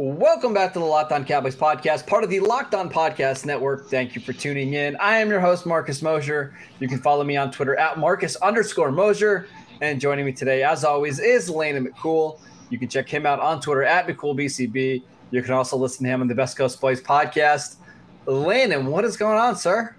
Welcome 0.00 0.54
back 0.54 0.72
to 0.74 0.78
the 0.78 0.84
Locked 0.84 1.10
On 1.10 1.24
Cowboys 1.24 1.56
podcast, 1.56 2.06
part 2.06 2.22
of 2.22 2.30
the 2.30 2.38
Locked 2.38 2.72
On 2.72 2.88
Podcast 2.88 3.44
Network. 3.44 3.88
Thank 3.88 4.14
you 4.14 4.20
for 4.20 4.32
tuning 4.32 4.74
in. 4.74 4.94
I 4.98 5.18
am 5.18 5.28
your 5.28 5.40
host, 5.40 5.66
Marcus 5.66 6.02
Mosher. 6.02 6.54
You 6.78 6.86
can 6.86 7.00
follow 7.00 7.24
me 7.24 7.36
on 7.36 7.50
Twitter 7.50 7.76
at 7.76 7.98
Marcus 7.98 8.36
underscore 8.36 8.92
Mosher. 8.92 9.48
And 9.80 10.00
joining 10.00 10.24
me 10.24 10.30
today, 10.30 10.62
as 10.62 10.84
always, 10.84 11.18
is 11.18 11.50
Landon 11.50 11.84
McCool. 11.84 12.38
You 12.70 12.78
can 12.78 12.88
check 12.88 13.08
him 13.08 13.26
out 13.26 13.40
on 13.40 13.60
Twitter 13.60 13.82
at 13.82 14.06
McCoolBCB. 14.06 15.02
You 15.32 15.42
can 15.42 15.52
also 15.52 15.76
listen 15.76 16.04
to 16.04 16.10
him 16.10 16.20
on 16.20 16.28
the 16.28 16.34
Best 16.36 16.56
Coast 16.56 16.80
Boys 16.80 17.02
podcast. 17.02 17.74
Landon, 18.26 18.86
what 18.86 19.04
is 19.04 19.16
going 19.16 19.36
on, 19.36 19.56
sir? 19.56 19.96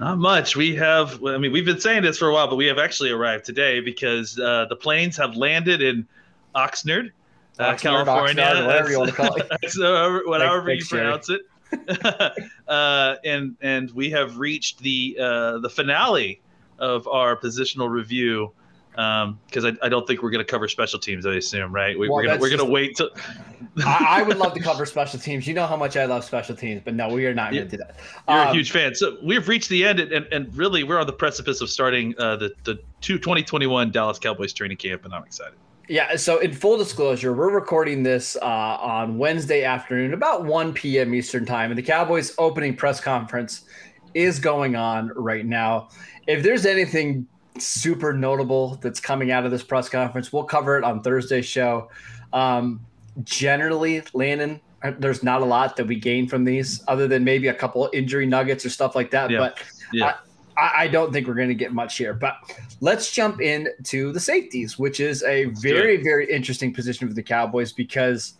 Not 0.00 0.18
much. 0.18 0.56
We 0.56 0.74
have, 0.74 1.22
I 1.24 1.38
mean, 1.38 1.52
we've 1.52 1.64
been 1.64 1.78
saying 1.78 2.02
this 2.02 2.18
for 2.18 2.26
a 2.26 2.32
while, 2.34 2.48
but 2.48 2.56
we 2.56 2.66
have 2.66 2.78
actually 2.78 3.10
arrived 3.10 3.44
today 3.44 3.78
because 3.78 4.36
uh, 4.40 4.66
the 4.68 4.74
planes 4.74 5.16
have 5.16 5.36
landed 5.36 5.80
in 5.80 6.08
Oxnard, 6.56 7.12
uh, 7.58 7.76
California. 7.76 8.42
Oxnard, 8.42 8.66
whatever 8.66 8.90
you 8.90 8.98
want 8.98 9.10
to 9.10 9.16
call 9.16 9.34
it. 9.36 9.48
That's, 9.50 9.78
uh, 9.78 10.20
whatever 10.26 10.72
you 10.72 10.80
Thanks, 10.80 10.88
Jerry. 10.88 11.02
pronounce 11.02 11.30
it. 11.30 11.42
uh, 12.68 13.16
and 13.24 13.56
and 13.60 13.90
we 13.92 14.10
have 14.10 14.38
reached 14.38 14.78
the 14.78 15.16
uh, 15.20 15.58
the 15.58 15.68
finale 15.68 16.40
of 16.78 17.06
our 17.08 17.36
positional 17.36 17.90
review 17.90 18.52
because 18.92 19.64
I, 19.64 19.72
I 19.82 19.88
don't 19.88 20.06
think 20.06 20.22
we're 20.22 20.30
going 20.30 20.44
to 20.44 20.50
cover 20.50 20.66
special 20.66 20.98
teams. 20.98 21.24
I 21.24 21.34
assume, 21.34 21.72
right? 21.72 21.96
We, 21.96 22.08
Well, 22.08 22.16
we're 22.16 22.26
gonna 22.26 22.40
we're 22.40 22.50
gonna 22.50 22.64
wait 22.64 22.96
till. 22.96 23.10
I, 23.84 24.20
I 24.20 24.22
would 24.22 24.38
love 24.38 24.54
to 24.54 24.60
cover 24.70 24.86
special 24.86 25.20
teams. 25.20 25.46
You 25.46 25.54
know 25.54 25.66
how 25.66 25.76
much 25.76 25.96
I 25.96 26.04
love 26.06 26.24
special 26.24 26.56
teams, 26.56 26.82
but 26.84 26.94
no, 26.94 27.08
we 27.08 27.26
are 27.26 27.34
not 27.34 27.52
going 27.52 27.68
to 27.68 27.70
do 27.70 27.76
that. 27.76 27.96
You're 28.28 28.38
a 28.38 28.48
Um, 28.48 28.54
huge 28.54 28.72
fan. 28.72 28.94
So 28.96 29.18
we've 29.22 29.46
reached 29.46 29.68
the 29.68 29.84
end, 29.84 30.00
and, 30.00 30.10
and, 30.10 30.26
and 30.32 30.56
really, 30.56 30.82
we're 30.82 30.98
on 30.98 31.06
the 31.06 31.12
precipice 31.12 31.60
of 31.60 31.70
starting 31.70 32.12
uh, 32.18 32.36
the, 32.36 32.52
the 32.64 32.80
two, 33.00 33.18
2021 33.18 33.92
Dallas 33.92 34.18
Cowboys 34.18 34.52
training 34.52 34.78
camp, 34.78 35.04
and 35.04 35.14
I'm 35.14 35.22
excited. 35.22 35.54
Yeah, 35.88 36.16
so 36.16 36.38
in 36.38 36.52
full 36.52 36.76
disclosure, 36.76 37.32
we're 37.32 37.50
recording 37.50 38.02
this 38.02 38.36
uh, 38.42 38.44
on 38.44 39.16
Wednesday 39.16 39.64
afternoon, 39.64 40.12
about 40.12 40.44
1 40.44 40.74
p.m. 40.74 41.14
Eastern 41.14 41.46
time, 41.46 41.70
and 41.70 41.78
the 41.78 41.82
Cowboys 41.82 42.34
opening 42.36 42.76
press 42.76 43.00
conference 43.00 43.64
is 44.12 44.38
going 44.38 44.76
on 44.76 45.10
right 45.16 45.46
now. 45.46 45.88
If 46.26 46.42
there's 46.42 46.66
anything 46.66 47.26
super 47.58 48.12
notable 48.12 48.78
that's 48.82 49.00
coming 49.00 49.30
out 49.30 49.46
of 49.46 49.50
this 49.50 49.62
press 49.62 49.88
conference, 49.88 50.30
we'll 50.30 50.44
cover 50.44 50.76
it 50.76 50.84
on 50.84 51.02
Thursday's 51.02 51.46
show. 51.46 51.90
Um, 52.34 52.80
generally, 53.24 54.02
Landon, 54.12 54.60
there's 54.98 55.22
not 55.22 55.40
a 55.40 55.46
lot 55.46 55.74
that 55.76 55.86
we 55.86 55.96
gain 55.96 56.28
from 56.28 56.44
these, 56.44 56.84
other 56.86 57.08
than 57.08 57.24
maybe 57.24 57.48
a 57.48 57.54
couple 57.54 57.88
injury 57.94 58.26
nuggets 58.26 58.66
or 58.66 58.68
stuff 58.68 58.94
like 58.94 59.10
that. 59.12 59.30
Yeah. 59.30 59.38
But 59.38 59.58
Yeah. 59.94 60.04
I, 60.04 60.14
I 60.60 60.88
don't 60.88 61.12
think 61.12 61.26
we're 61.28 61.34
going 61.34 61.48
to 61.48 61.54
get 61.54 61.72
much 61.72 61.96
here. 61.98 62.12
But 62.14 62.36
let's 62.80 63.10
jump 63.12 63.40
into 63.40 64.12
the 64.12 64.20
safeties, 64.20 64.78
which 64.78 64.98
is 65.00 65.22
a 65.22 65.44
very, 65.46 65.96
very 66.02 66.30
interesting 66.30 66.74
position 66.74 67.06
for 67.08 67.14
the 67.14 67.22
Cowboys 67.22 67.72
because 67.72 68.34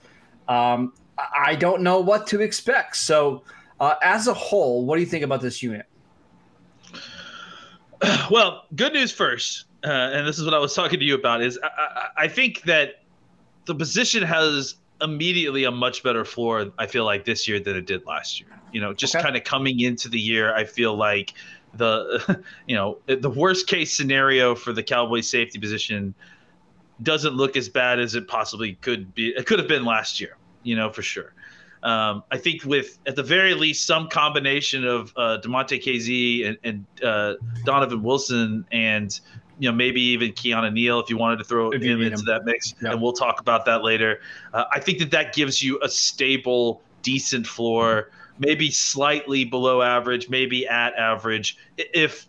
um, 0.48 0.92
I- 1.18 1.50
I 1.50 1.54
don't 1.54 1.82
know 1.82 2.00
what 2.00 2.26
to 2.28 2.40
expect. 2.40 2.96
So, 2.96 3.44
uh, 3.80 3.94
as 4.02 4.26
a 4.26 4.34
whole, 4.34 4.84
what 4.84 4.96
do 4.96 5.00
you 5.02 5.06
think 5.06 5.22
about 5.24 5.40
this 5.40 5.62
unit? 5.62 5.86
well, 8.30 8.64
good 8.74 8.92
news 8.92 9.12
first, 9.12 9.66
uh, 9.84 9.88
and 9.88 10.26
this 10.26 10.38
is 10.38 10.44
what 10.44 10.54
I 10.54 10.58
was 10.58 10.74
talking 10.74 10.98
to 10.98 11.04
you 11.04 11.14
about. 11.14 11.42
Is 11.42 11.58
I, 11.62 11.68
I, 11.68 12.08
I 12.24 12.28
think 12.28 12.62
that 12.62 13.02
the 13.66 13.74
position 13.74 14.22
has 14.22 14.76
immediately 15.00 15.64
a 15.64 15.70
much 15.70 16.02
better 16.02 16.24
floor. 16.24 16.72
I 16.78 16.86
feel 16.86 17.04
like 17.04 17.24
this 17.24 17.46
year 17.46 17.60
than 17.60 17.76
it 17.76 17.86
did 17.86 18.04
last 18.06 18.40
year. 18.40 18.48
You 18.72 18.80
know, 18.80 18.92
just 18.92 19.14
Okay. 19.14 19.22
kind 19.22 19.36
of 19.36 19.44
coming 19.44 19.80
into 19.80 20.08
the 20.08 20.18
year, 20.20 20.54
I 20.54 20.64
feel 20.64 20.94
like 20.96 21.34
the 21.74 22.42
you 22.66 22.74
know 22.74 22.98
the 23.06 23.30
worst 23.30 23.66
case 23.66 23.96
scenario 23.96 24.54
for 24.54 24.72
the 24.72 24.82
Cowboys 24.82 25.28
safety 25.28 25.58
position 25.58 26.14
doesn't 27.02 27.34
look 27.34 27.56
as 27.56 27.68
bad 27.68 28.00
as 28.00 28.14
it 28.14 28.26
possibly 28.26 28.74
could 28.74 29.14
be. 29.14 29.28
It 29.28 29.46
could 29.46 29.58
have 29.58 29.68
been 29.68 29.84
last 29.84 30.20
year. 30.20 30.36
You 30.64 30.76
know, 30.76 30.90
for 30.92 31.02
sure. 31.02 31.32
Um, 31.84 32.24
I 32.32 32.38
think 32.38 32.64
with 32.64 32.98
at 33.06 33.14
the 33.14 33.22
very 33.22 33.54
least 33.54 33.86
some 33.86 34.08
combination 34.08 34.84
of 34.84 35.12
uh, 35.16 35.38
Damontae 35.40 35.80
Kazee 35.82 36.44
and, 36.48 36.58
and 36.64 36.86
uh, 37.04 37.34
Donovan 37.64 38.02
Wilson 38.02 38.64
and 38.72 39.18
you 39.60 39.70
know 39.70 39.74
maybe 39.76 40.00
even 40.00 40.32
Keanu 40.32 40.72
Neal 40.72 40.98
if 40.98 41.08
you 41.08 41.16
wanted 41.16 41.36
to 41.38 41.44
throw 41.44 41.70
him 41.70 41.82
into 42.02 42.18
him. 42.18 42.24
that 42.26 42.44
mix, 42.44 42.74
Yeah. 42.82 42.90
and 42.92 43.00
we'll 43.00 43.12
talk 43.12 43.40
about 43.40 43.64
that 43.66 43.84
later. 43.84 44.20
Uh, 44.52 44.64
I 44.72 44.80
think 44.80 44.98
that 44.98 45.12
that 45.12 45.32
gives 45.34 45.62
you 45.62 45.78
a 45.80 45.88
stable, 45.88 46.82
decent 47.02 47.46
floor, 47.46 48.10
maybe 48.38 48.70
slightly 48.70 49.44
below 49.44 49.82
average, 49.82 50.28
maybe 50.28 50.66
at 50.66 50.94
average, 50.94 51.56
if 51.76 52.28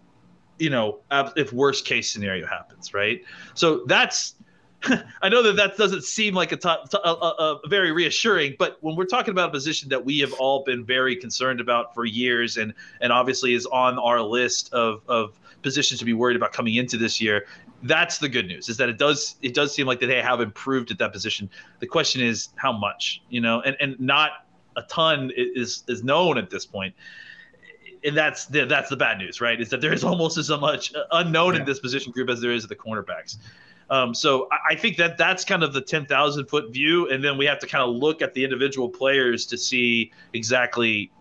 you 0.58 0.70
know 0.70 1.00
if 1.36 1.54
worst 1.54 1.86
case 1.86 2.12
scenario 2.12 2.46
happens, 2.46 2.94
right? 2.94 3.24
So 3.54 3.86
that's 3.86 4.36
I 5.22 5.30
know 5.30 5.44
that 5.44 5.56
that 5.58 5.78
doesn't 5.78 6.04
seem 6.04 6.34
like 6.34 6.52
a, 6.52 7.60
very 7.68 7.92
reassuring, 7.92 8.56
but 8.58 8.78
when 8.82 8.96
we're 8.96 9.06
talking 9.06 9.32
about 9.32 9.50
a 9.50 9.52
position 9.52 9.90
that 9.90 10.04
we 10.04 10.20
have 10.20 10.34
all 10.34 10.64
been 10.64 10.86
very 10.86 11.16
concerned 11.16 11.60
about 11.60 11.94
for 11.94 12.06
years, 12.06 12.58
and 12.58 12.74
and 13.02 13.12
obviously 13.12 13.54
is 13.54 13.66
on 13.68 14.00
our 14.00 14.22
list 14.22 14.74
of 14.74 15.02
of 15.08 15.40
positions 15.62 16.00
to 16.00 16.06
be 16.06 16.14
worried 16.14 16.38
about 16.38 16.54
coming 16.54 16.76
into 16.76 16.98
this 16.98 17.20
year, 17.20 17.46
that's 17.84 18.20
the 18.20 18.30
good 18.30 18.48
news. 18.48 18.70
Is 18.70 18.78
that 18.78 18.88
it 18.88 18.98
does 18.98 19.36
it 19.42 19.54
does 19.54 19.74
seem 19.74 19.86
like 19.86 20.00
that 20.00 20.08
they 20.08 20.22
have 20.22 20.40
improved 20.40 20.92
at 20.92 20.98
that 21.00 21.12
position. 21.12 21.50
The 21.80 21.88
question 21.88 22.22
is 22.22 22.50
how 22.56 22.72
much, 22.72 23.22
you 23.30 23.42
know, 23.42 23.62
and 23.62 23.76
and 23.82 24.00
not 24.00 24.46
a 24.80 24.84
ton 24.84 25.32
is 25.36 25.84
is 25.88 26.04
known 26.04 26.38
at 26.38 26.50
this. 26.50 26.68
And 28.02 28.16
that's 28.16 28.46
the, 28.46 28.66
that's 28.66 28.90
the 28.90 28.96
bad 28.96 29.18
news, 29.18 29.42
right? 29.42 29.60
Is 29.60 29.70
that 29.70 29.82
there 29.82 29.92
is 29.92 30.06
almost 30.06 30.38
as 30.38 30.50
much 30.50 30.94
unknown 31.12 31.54
Yeah. 31.54 31.60
in 31.62 31.66
this 31.66 31.80
position 31.80 32.14
group 32.14 32.30
as 32.30 32.40
there 32.40 32.52
is 32.52 32.64
at 32.64 32.70
the 32.70 32.76
cornerbacks. 32.76 33.38
Um, 33.90 34.14
so 34.14 34.48
I, 34.52 34.74
I 34.74 34.76
think 34.76 34.96
that 34.98 35.18
that's 35.18 35.44
kind 35.44 35.64
of 35.64 35.74
the 35.74 35.82
10,000 35.82 36.46
foot 36.46 36.72
view. 36.72 37.10
And 37.10 37.22
then 37.24 37.38
we 37.38 37.46
have 37.46 37.60
to 37.60 37.68
kind 37.68 37.84
of 37.84 37.90
look 37.96 38.22
at 38.22 38.34
the 38.34 38.44
individual 38.44 38.88
players 38.88 39.46
to 39.48 39.58
see 39.58 40.12
exactly, 40.34 41.12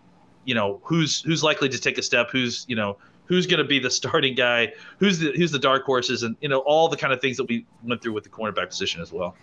you 0.44 0.54
know, 0.54 0.80
who's, 0.84 1.20
who's 1.22 1.42
likely 1.42 1.68
to 1.68 1.78
take 1.78 1.98
a 1.98 2.02
step, 2.02 2.30
who's, 2.30 2.64
you 2.68 2.76
know, 2.76 2.96
who's 3.24 3.46
going 3.46 3.58
to 3.58 3.64
be 3.64 3.78
the 3.80 3.90
starting 4.00 4.34
guy, 4.36 4.72
who's 4.98 5.18
the, 5.18 5.32
who's 5.32 5.50
the 5.50 5.58
dark 5.58 5.84
horses 5.84 6.22
and, 6.22 6.36
you 6.40 6.48
know, 6.48 6.60
all 6.60 6.88
the 6.88 6.96
kind 6.96 7.12
of 7.12 7.20
things 7.20 7.36
that 7.38 7.48
we 7.48 7.66
went 7.82 8.00
through 8.02 8.12
with 8.12 8.22
the 8.24 8.30
cornerback 8.30 8.68
position 8.68 9.00
as 9.02 9.12
well. 9.12 9.34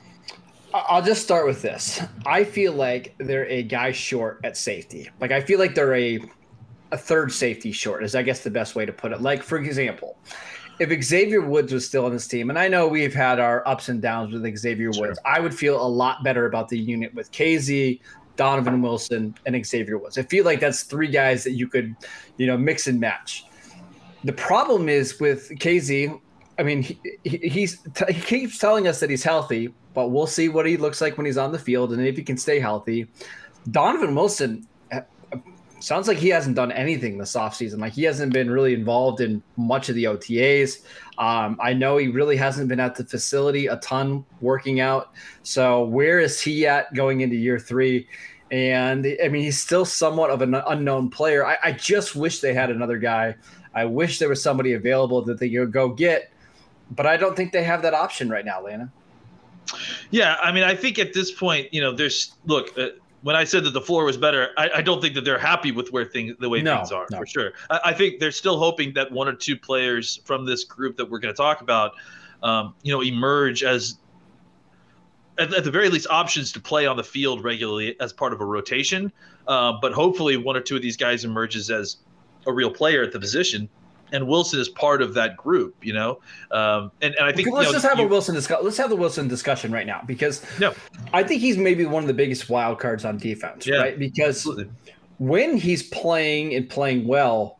I'll 0.75 1.01
just 1.01 1.23
start 1.23 1.45
with 1.45 1.61
this. 1.61 2.01
I 2.25 2.43
feel 2.43 2.73
like 2.73 3.15
they're 3.17 3.47
a 3.47 3.63
guy 3.63 3.93
short 3.93 4.41
at 4.43 4.57
safety. 4.57 5.09
Like 5.21 5.31
I 5.31 5.39
feel 5.39 5.57
like 5.57 5.73
they're 5.73 5.95
a 5.95 6.19
a 6.91 6.97
third 6.97 7.31
safety 7.31 7.71
short 7.71 8.03
is 8.03 8.13
I 8.13 8.23
guess 8.23 8.43
the 8.43 8.51
best 8.51 8.75
way 8.75 8.85
to 8.85 8.91
put 8.91 9.13
it. 9.13 9.21
Like 9.21 9.41
for 9.41 9.57
example, 9.57 10.17
if 10.79 11.03
Xavier 11.03 11.41
Woods 11.41 11.71
was 11.71 11.87
still 11.87 12.05
on 12.05 12.11
this 12.11 12.27
team, 12.27 12.49
and 12.49 12.59
I 12.59 12.67
know 12.67 12.87
we've 12.87 13.13
had 13.13 13.39
our 13.39 13.65
ups 13.65 13.87
and 13.87 14.01
downs 14.01 14.33
with 14.33 14.57
Xavier 14.57 14.91
Sure. 14.91 15.07
Woods, 15.07 15.19
I 15.23 15.39
would 15.39 15.53
feel 15.53 15.81
a 15.81 15.87
lot 15.87 16.23
better 16.23 16.45
about 16.45 16.67
the 16.67 16.77
unit 16.77 17.13
with 17.13 17.31
Kazee, 17.31 18.01
Donovan 18.35 18.81
Wilson, 18.81 19.33
and 19.45 19.65
Xavier 19.65 19.97
Woods. 19.97 20.17
I 20.17 20.23
feel 20.23 20.43
like 20.43 20.59
that's 20.59 20.83
three 20.83 21.07
guys 21.07 21.45
that 21.45 21.51
you 21.51 21.69
could, 21.69 21.95
you 22.35 22.47
know, 22.47 22.57
mix 22.57 22.87
and 22.87 22.99
match. 22.99 23.45
The 24.25 24.33
problem 24.33 24.89
is 24.89 25.19
with 25.21 25.49
Kazee. 25.59 26.19
I 26.59 26.63
mean, 26.63 26.81
he, 26.83 26.99
he, 27.23 27.37
he's 27.37 27.81
he 28.09 28.19
keeps 28.21 28.57
telling 28.57 28.87
us 28.87 28.99
that 28.99 29.09
he's 29.09 29.23
healthy, 29.23 29.73
but 29.95 30.09
we'll 30.09 30.27
see 30.27 30.49
what 30.49 30.67
he 30.67 30.77
looks 30.77 31.01
like 31.01 31.17
when 31.17 31.25
he's 31.25 31.37
on 31.37 31.51
the 31.51 31.57
field 31.57 31.93
and 31.93 32.05
if 32.05 32.15
he 32.15 32.23
can 32.23 32.37
stay 32.37 32.59
healthy. 32.59 33.07
Donovan 33.71 34.13
Wilson 34.13 34.67
uh, 34.91 35.01
sounds 35.79 36.07
like 36.07 36.17
he 36.17 36.29
hasn't 36.29 36.55
done 36.55 36.71
anything 36.71 37.17
this 37.17 37.35
offseason. 37.35 37.79
Like 37.79 37.93
he 37.93 38.03
hasn't 38.03 38.33
been 38.33 38.51
really 38.51 38.73
involved 38.73 39.21
in 39.21 39.41
much 39.55 39.89
of 39.89 39.95
the 39.95 40.03
OTAs. 40.03 40.83
Um, 41.17 41.57
I 41.61 41.73
know 41.73 41.97
he 41.97 42.09
really 42.09 42.35
hasn't 42.35 42.67
been 42.67 42.79
at 42.79 42.95
the 42.95 43.05
facility 43.05 43.67
a 43.67 43.77
ton 43.77 44.25
working 44.41 44.81
out. 44.81 45.13
So 45.43 45.85
where 45.85 46.19
is 46.19 46.39
he 46.41 46.67
at 46.67 46.93
going 46.93 47.21
into 47.21 47.37
year 47.37 47.57
three? 47.57 48.07
And 48.51 49.07
I 49.23 49.29
mean, 49.29 49.43
he's 49.43 49.59
still 49.59 49.85
somewhat 49.85 50.29
of 50.29 50.41
an 50.41 50.53
unknown 50.53 51.09
player. 51.09 51.45
I, 51.45 51.57
I 51.63 51.71
just 51.71 52.15
wish 52.15 52.41
they 52.41 52.53
had 52.53 52.69
another 52.69 52.99
guy. 52.99 53.35
I 53.73 53.85
wish 53.85 54.19
there 54.19 54.29
was 54.29 54.41
somebody 54.41 54.73
available 54.73 55.23
that 55.23 55.39
they 55.39 55.49
could 55.49 55.71
go 55.71 55.89
get, 55.89 56.31
but 56.91 57.05
I 57.05 57.17
don't 57.17 57.35
think 57.35 57.51
they 57.51 57.63
have 57.63 57.81
that 57.81 57.93
option 57.93 58.29
right 58.29 58.45
now, 58.45 58.61
Lana. 58.63 58.91
Yeah, 60.11 60.37
I 60.41 60.51
mean, 60.51 60.63
I 60.63 60.75
think 60.75 60.99
at 60.99 61.13
this 61.13 61.31
point, 61.31 61.73
you 61.73 61.81
know, 61.81 61.91
there's 61.91 62.35
look. 62.45 62.77
Uh, 62.77 62.89
when 63.21 63.35
I 63.35 63.43
said 63.43 63.63
that 63.63 63.71
the 63.71 63.81
floor 63.81 64.05
was 64.05 64.17
better, 64.17 64.51
I, 64.55 64.69
I 64.75 64.81
don't 64.83 65.01
think 65.01 65.15
that 65.15 65.25
they're 65.25 65.39
happy 65.39 65.71
with 65.71 65.91
where 65.91 66.05
things, 66.05 66.35
the 66.39 66.47
way 66.47 66.61
No, 66.61 66.75
things 66.75 66.91
are, 66.91 67.07
no. 67.09 67.17
for 67.17 67.25
sure. 67.25 67.53
I, 67.71 67.79
I 67.85 67.93
think 67.93 68.19
they're 68.19 68.31
still 68.31 68.59
hoping 68.59 68.93
that 68.93 69.11
one 69.11 69.27
or 69.27 69.33
two 69.33 69.57
players 69.57 70.19
from 70.25 70.45
this 70.45 70.63
group 70.63 70.95
that 70.97 71.09
we're 71.09 71.17
going 71.17 71.33
to 71.33 71.37
talk 71.37 71.61
about, 71.61 71.93
um, 72.43 72.75
you 72.83 72.93
know, 72.93 73.01
emerge 73.01 73.63
as 73.63 73.97
at, 75.39 75.51
at 75.55 75.63
the 75.63 75.71
very 75.71 75.89
least 75.89 76.05
options 76.11 76.51
to 76.51 76.59
play 76.59 76.85
on 76.85 76.97
the 76.97 77.03
field 77.03 77.43
regularly 77.43 77.99
as 77.99 78.13
part 78.13 78.31
of 78.31 78.41
a 78.41 78.45
rotation. 78.45 79.11
Uh, 79.47 79.73
but 79.81 79.91
hopefully, 79.91 80.37
one 80.37 80.55
or 80.55 80.61
two 80.61 80.75
of 80.75 80.83
these 80.83 80.97
guys 80.97 81.25
emerges 81.25 81.71
as 81.71 81.97
a 82.45 82.53
real 82.53 82.69
player 82.69 83.01
at 83.01 83.11
the 83.11 83.19
position. 83.19 83.67
And 84.11 84.27
Wilson 84.27 84.59
is 84.59 84.69
part 84.69 85.01
of 85.01 85.13
that 85.15 85.35
group, 85.35 85.75
you 85.81 85.91
know. 85.93 86.19
Um, 86.51 86.91
and, 87.01 87.15
and 87.15 87.25
I 87.25 87.31
think 87.31 87.49
let's 87.49 87.67
you 87.67 87.73
know, 87.73 87.79
just 87.79 87.85
have 87.85 87.97
you- 87.99 88.05
a 88.05 88.07
Wilson 88.07 88.35
discuss. 88.35 88.63
Let's 88.63 88.77
have 88.77 88.89
the 88.89 88.95
Wilson 88.95 89.27
discussion 89.27 89.71
right 89.71 89.87
now 89.87 90.01
because 90.05 90.41
No. 90.59 90.73
I 91.13 91.23
think 91.23 91.41
he's 91.41 91.57
maybe 91.57 91.85
one 91.85 92.03
of 92.03 92.07
the 92.07 92.13
biggest 92.13 92.49
wild 92.49 92.79
cards 92.79 93.03
on 93.03 93.17
defense, 93.17 93.65
Yeah, 93.65 93.77
right? 93.77 93.97
Because 93.99 94.37
absolutely. 94.37 94.69
when 95.17 95.57
he's 95.57 95.83
playing 95.83 96.53
and 96.53 96.69
playing 96.69 97.07
well, 97.07 97.59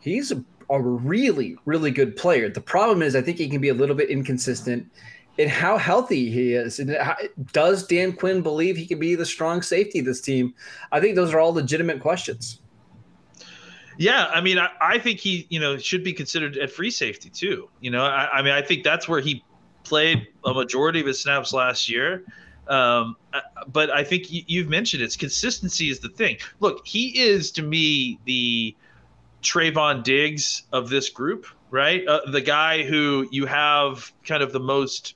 he's 0.00 0.32
a, 0.32 0.42
a 0.70 0.80
really, 0.80 1.56
really 1.66 1.90
good 1.90 2.16
player. 2.16 2.48
The 2.48 2.60
problem 2.60 3.02
is, 3.02 3.14
I 3.14 3.20
think 3.22 3.36
he 3.38 3.48
can 3.48 3.60
be 3.60 3.68
a 3.68 3.74
little 3.74 3.94
bit 3.96 4.08
inconsistent 4.10 4.90
in 5.38 5.48
how 5.50 5.76
healthy 5.76 6.30
he 6.30 6.54
is. 6.54 6.78
And 6.80 6.90
how, 6.96 7.16
does 7.52 7.86
Dan 7.86 8.12
Quinn 8.14 8.40
believe 8.40 8.76
he 8.76 8.86
can 8.86 8.98
be 8.98 9.14
the 9.14 9.26
strong 9.26 9.60
safety 9.60 9.98
of 9.98 10.06
this 10.06 10.20
team? 10.22 10.54
I 10.92 11.00
think 11.00 11.14
those 11.16 11.34
are 11.34 11.38
all 11.38 11.52
legitimate 11.52 12.00
questions. 12.00 12.60
Yeah, 13.98 14.26
I 14.26 14.40
mean, 14.40 14.58
I, 14.58 14.68
I 14.80 14.98
think 14.98 15.20
he, 15.20 15.46
you 15.48 15.60
know, 15.60 15.78
should 15.78 16.04
be 16.04 16.12
considered 16.12 16.56
at 16.58 16.70
free 16.70 16.90
safety 16.90 17.30
too. 17.30 17.68
You 17.80 17.90
know, 17.90 18.04
I, 18.04 18.38
I 18.38 18.42
mean, 18.42 18.52
I 18.52 18.62
think 18.62 18.84
that's 18.84 19.08
where 19.08 19.20
he 19.20 19.42
played 19.84 20.26
a 20.44 20.52
majority 20.52 21.00
of 21.00 21.06
his 21.06 21.20
snaps 21.20 21.52
last 21.52 21.88
year. 21.88 22.24
Um, 22.68 23.16
but 23.68 23.90
I 23.90 24.02
think 24.02 24.30
you, 24.30 24.42
you've 24.46 24.68
mentioned 24.68 25.02
it's 25.02 25.16
consistency 25.16 25.88
is 25.88 26.00
the 26.00 26.08
thing. 26.08 26.38
Look, 26.60 26.86
he 26.86 27.18
is 27.18 27.52
to 27.52 27.62
me 27.62 28.18
the 28.24 28.74
Trevon 29.42 30.02
Diggs 30.02 30.64
of 30.72 30.88
this 30.88 31.08
group, 31.08 31.46
right? 31.70 32.06
Uh, 32.06 32.20
the 32.30 32.40
guy 32.40 32.82
who 32.82 33.28
you 33.30 33.46
have 33.46 34.12
kind 34.24 34.42
of 34.42 34.52
the 34.52 34.60
most 34.60 35.14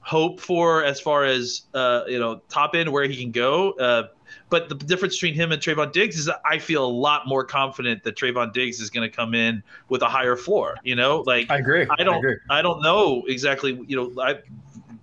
hope 0.00 0.40
for 0.40 0.84
as 0.84 1.00
far 1.00 1.24
as 1.24 1.62
uh, 1.74 2.02
you 2.06 2.18
know 2.18 2.40
top 2.48 2.74
end 2.74 2.90
where 2.90 3.04
he 3.04 3.20
can 3.20 3.32
go. 3.32 3.72
Uh, 3.72 4.04
but 4.48 4.68
the 4.68 4.74
difference 4.74 5.16
between 5.16 5.34
him 5.34 5.52
and 5.52 5.60
Trevon 5.60 5.92
Diggs 5.92 6.18
is 6.18 6.26
that 6.26 6.40
I 6.44 6.58
feel 6.58 6.84
a 6.84 6.88
lot 6.90 7.26
more 7.26 7.44
confident 7.44 8.04
that 8.04 8.16
Trevon 8.16 8.52
Diggs 8.52 8.80
is 8.80 8.90
going 8.90 9.08
to 9.08 9.14
come 9.14 9.34
in 9.34 9.62
with 9.88 10.02
a 10.02 10.08
higher 10.08 10.36
floor. 10.36 10.76
You 10.84 10.96
know, 10.96 11.22
like 11.26 11.50
I 11.50 11.58
agree. 11.58 11.86
I 11.98 12.04
don't 12.04 12.16
agree. 12.16 12.36
I, 12.50 12.62
don't 12.62 12.82
know 12.82 13.22
exactly. 13.26 13.80
You 13.86 13.96
know, 13.96 14.22
I 14.22 14.40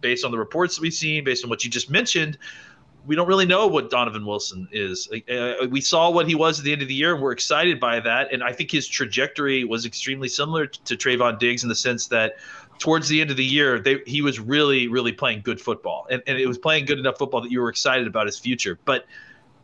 based 0.01 0.25
on 0.25 0.31
the 0.31 0.37
reports 0.37 0.75
that 0.75 0.81
we've 0.81 0.93
seen, 0.93 1.23
based 1.23 1.43
on 1.43 1.49
what 1.49 1.63
you 1.63 1.69
just 1.69 1.89
mentioned, 1.89 2.37
we 3.05 3.15
don't 3.15 3.27
really 3.27 3.45
know 3.45 3.65
what 3.65 3.89
Donovan 3.89 4.25
Wilson 4.25 4.67
is. 4.71 5.09
Uh, 5.11 5.67
we 5.69 5.81
saw 5.81 6.11
what 6.11 6.27
he 6.27 6.35
was 6.35 6.59
at 6.59 6.65
the 6.65 6.71
end 6.71 6.81
of 6.81 6.87
the 6.87 6.93
year, 6.93 7.13
and 7.13 7.23
we're 7.23 7.31
excited 7.31 7.79
by 7.79 7.99
that. 7.99 8.31
And 8.31 8.43
I 8.43 8.51
think 8.51 8.69
his 8.69 8.87
trajectory 8.87 9.63
was 9.63 9.85
extremely 9.85 10.27
similar 10.27 10.67
to 10.67 10.95
Trevon 10.95 11.39
Diggs 11.39 11.63
in 11.63 11.69
the 11.69 11.75
sense 11.75 12.07
that 12.07 12.35
towards 12.79 13.09
the 13.09 13.21
end 13.21 13.29
of 13.29 13.37
the 13.37 13.45
year, 13.45 13.79
they, 13.79 13.99
he 14.07 14.21
was 14.21 14.39
really, 14.39 14.87
really 14.87 15.11
playing 15.11 15.41
good 15.41 15.61
football, 15.61 16.07
and, 16.09 16.23
and 16.25 16.39
it 16.39 16.47
was 16.47 16.57
playing 16.57 16.85
good 16.85 16.97
enough 16.97 17.17
football 17.17 17.41
that 17.41 17.51
you 17.51 17.61
were 17.61 17.69
excited 17.69 18.07
about 18.07 18.25
his 18.25 18.39
future. 18.39 18.79
But 18.85 19.05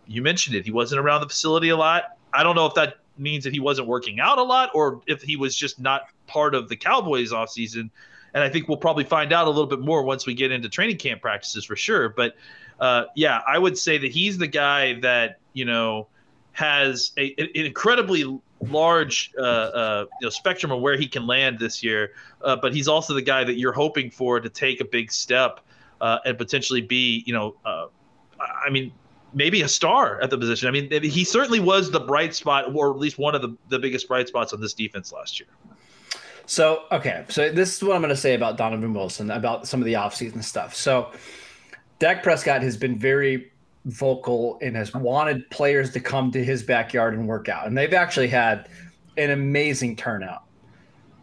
you 0.05 0.21
mentioned 0.21 0.55
it; 0.55 0.65
he 0.65 0.71
wasn't 0.71 0.99
around 0.99 1.21
the 1.21 1.29
facility 1.29 1.69
a 1.69 1.77
lot. 1.77 2.17
I 2.33 2.43
don't 2.43 2.55
know 2.55 2.65
if 2.65 2.75
that 2.75 2.97
means 3.17 3.45
that 3.45 3.53
he 3.53 3.59
wasn't 3.59 3.87
working 3.87 4.19
out 4.19 4.37
a 4.37 4.43
lot, 4.43 4.69
or 4.75 5.01
if 5.07 5.21
he 5.21 5.37
was 5.37 5.55
just 5.55 5.79
not 5.79 6.07
part 6.27 6.53
of 6.53 6.69
the 6.69 6.75
Cowboys 6.75 7.31
offseason. 7.31 7.89
And 8.33 8.43
I 8.43 8.49
think 8.49 8.67
we'll 8.67 8.77
probably 8.77 9.05
find 9.05 9.31
out 9.31 9.47
a 9.47 9.49
little 9.49 9.65
bit 9.65 9.79
more 9.79 10.03
once 10.03 10.25
we 10.25 10.33
get 10.33 10.51
into 10.51 10.67
training 10.67 10.97
camp 10.97 11.21
practices 11.21 11.63
for 11.63 11.77
sure. 11.77 12.09
But 12.09 12.35
uh, 12.81 13.05
yeah, 13.15 13.41
I 13.47 13.57
would 13.57 13.77
say 13.77 13.97
that 13.97 14.11
he's 14.11 14.37
the 14.37 14.47
guy 14.47 14.99
that 14.99 15.39
you 15.53 15.63
know 15.63 16.07
has 16.51 17.13
a, 17.17 17.33
an 17.37 17.49
incredibly 17.53 18.39
large 18.61 19.31
uh, 19.37 19.41
uh, 19.41 20.05
you 20.19 20.25
know, 20.25 20.29
spectrum 20.29 20.71
of 20.71 20.81
where 20.81 20.97
he 20.97 21.07
can 21.07 21.27
land 21.27 21.59
this 21.59 21.83
year. 21.83 22.13
Uh, 22.41 22.55
but 22.55 22.73
he's 22.73 22.87
also 22.87 23.13
the 23.13 23.21
guy 23.21 23.43
that 23.43 23.57
you're 23.57 23.73
hoping 23.73 24.09
for 24.09 24.39
to 24.39 24.49
take 24.49 24.81
a 24.81 24.85
big 24.85 25.11
step 25.11 25.59
uh, 26.01 26.19
and 26.25 26.37
potentially 26.37 26.81
be, 26.81 27.23
you 27.25 27.33
know, 27.33 27.55
uh, 27.65 27.87
I 28.39 28.69
mean, 28.69 28.91
maybe 29.33 29.61
a 29.61 29.67
star 29.67 30.21
at 30.21 30.29
the 30.29 30.37
position. 30.37 30.67
I 30.67 30.71
mean, 30.71 30.89
he 31.03 31.23
certainly 31.23 31.59
was 31.59 31.91
the 31.91 31.99
bright 31.99 32.33
spot, 32.35 32.73
or 32.73 32.91
at 32.91 32.97
least 32.97 33.17
one 33.17 33.35
of 33.35 33.41
the, 33.41 33.55
the 33.69 33.79
biggest 33.79 34.07
bright 34.07 34.27
spots 34.27 34.53
on 34.53 34.61
this 34.61 34.73
defense 34.73 35.11
last 35.11 35.39
year. 35.39 35.49
So, 36.45 36.83
okay. 36.91 37.25
So, 37.29 37.51
this 37.51 37.75
is 37.75 37.83
what 37.83 37.95
I'm 37.95 38.01
going 38.01 38.09
to 38.09 38.15
say 38.15 38.35
about 38.35 38.57
Donovan 38.57 38.93
Wilson, 38.93 39.31
about 39.31 39.67
some 39.67 39.81
of 39.81 39.85
the 39.85 39.93
offseason 39.93 40.43
stuff. 40.43 40.75
So, 40.75 41.11
Dak 41.99 42.23
Prescott 42.23 42.61
has 42.61 42.77
been 42.77 42.97
very 42.97 43.51
vocal 43.85 44.57
and 44.61 44.75
has 44.75 44.93
wanted 44.93 45.49
players 45.49 45.91
to 45.91 45.99
come 45.99 46.31
to 46.31 46.43
his 46.43 46.63
backyard 46.63 47.13
and 47.13 47.27
work 47.27 47.49
out. 47.49 47.67
And 47.67 47.77
they've 47.77 47.93
actually 47.93 48.27
had 48.27 48.67
an 49.17 49.31
amazing 49.31 49.95
turnout. 49.95 50.43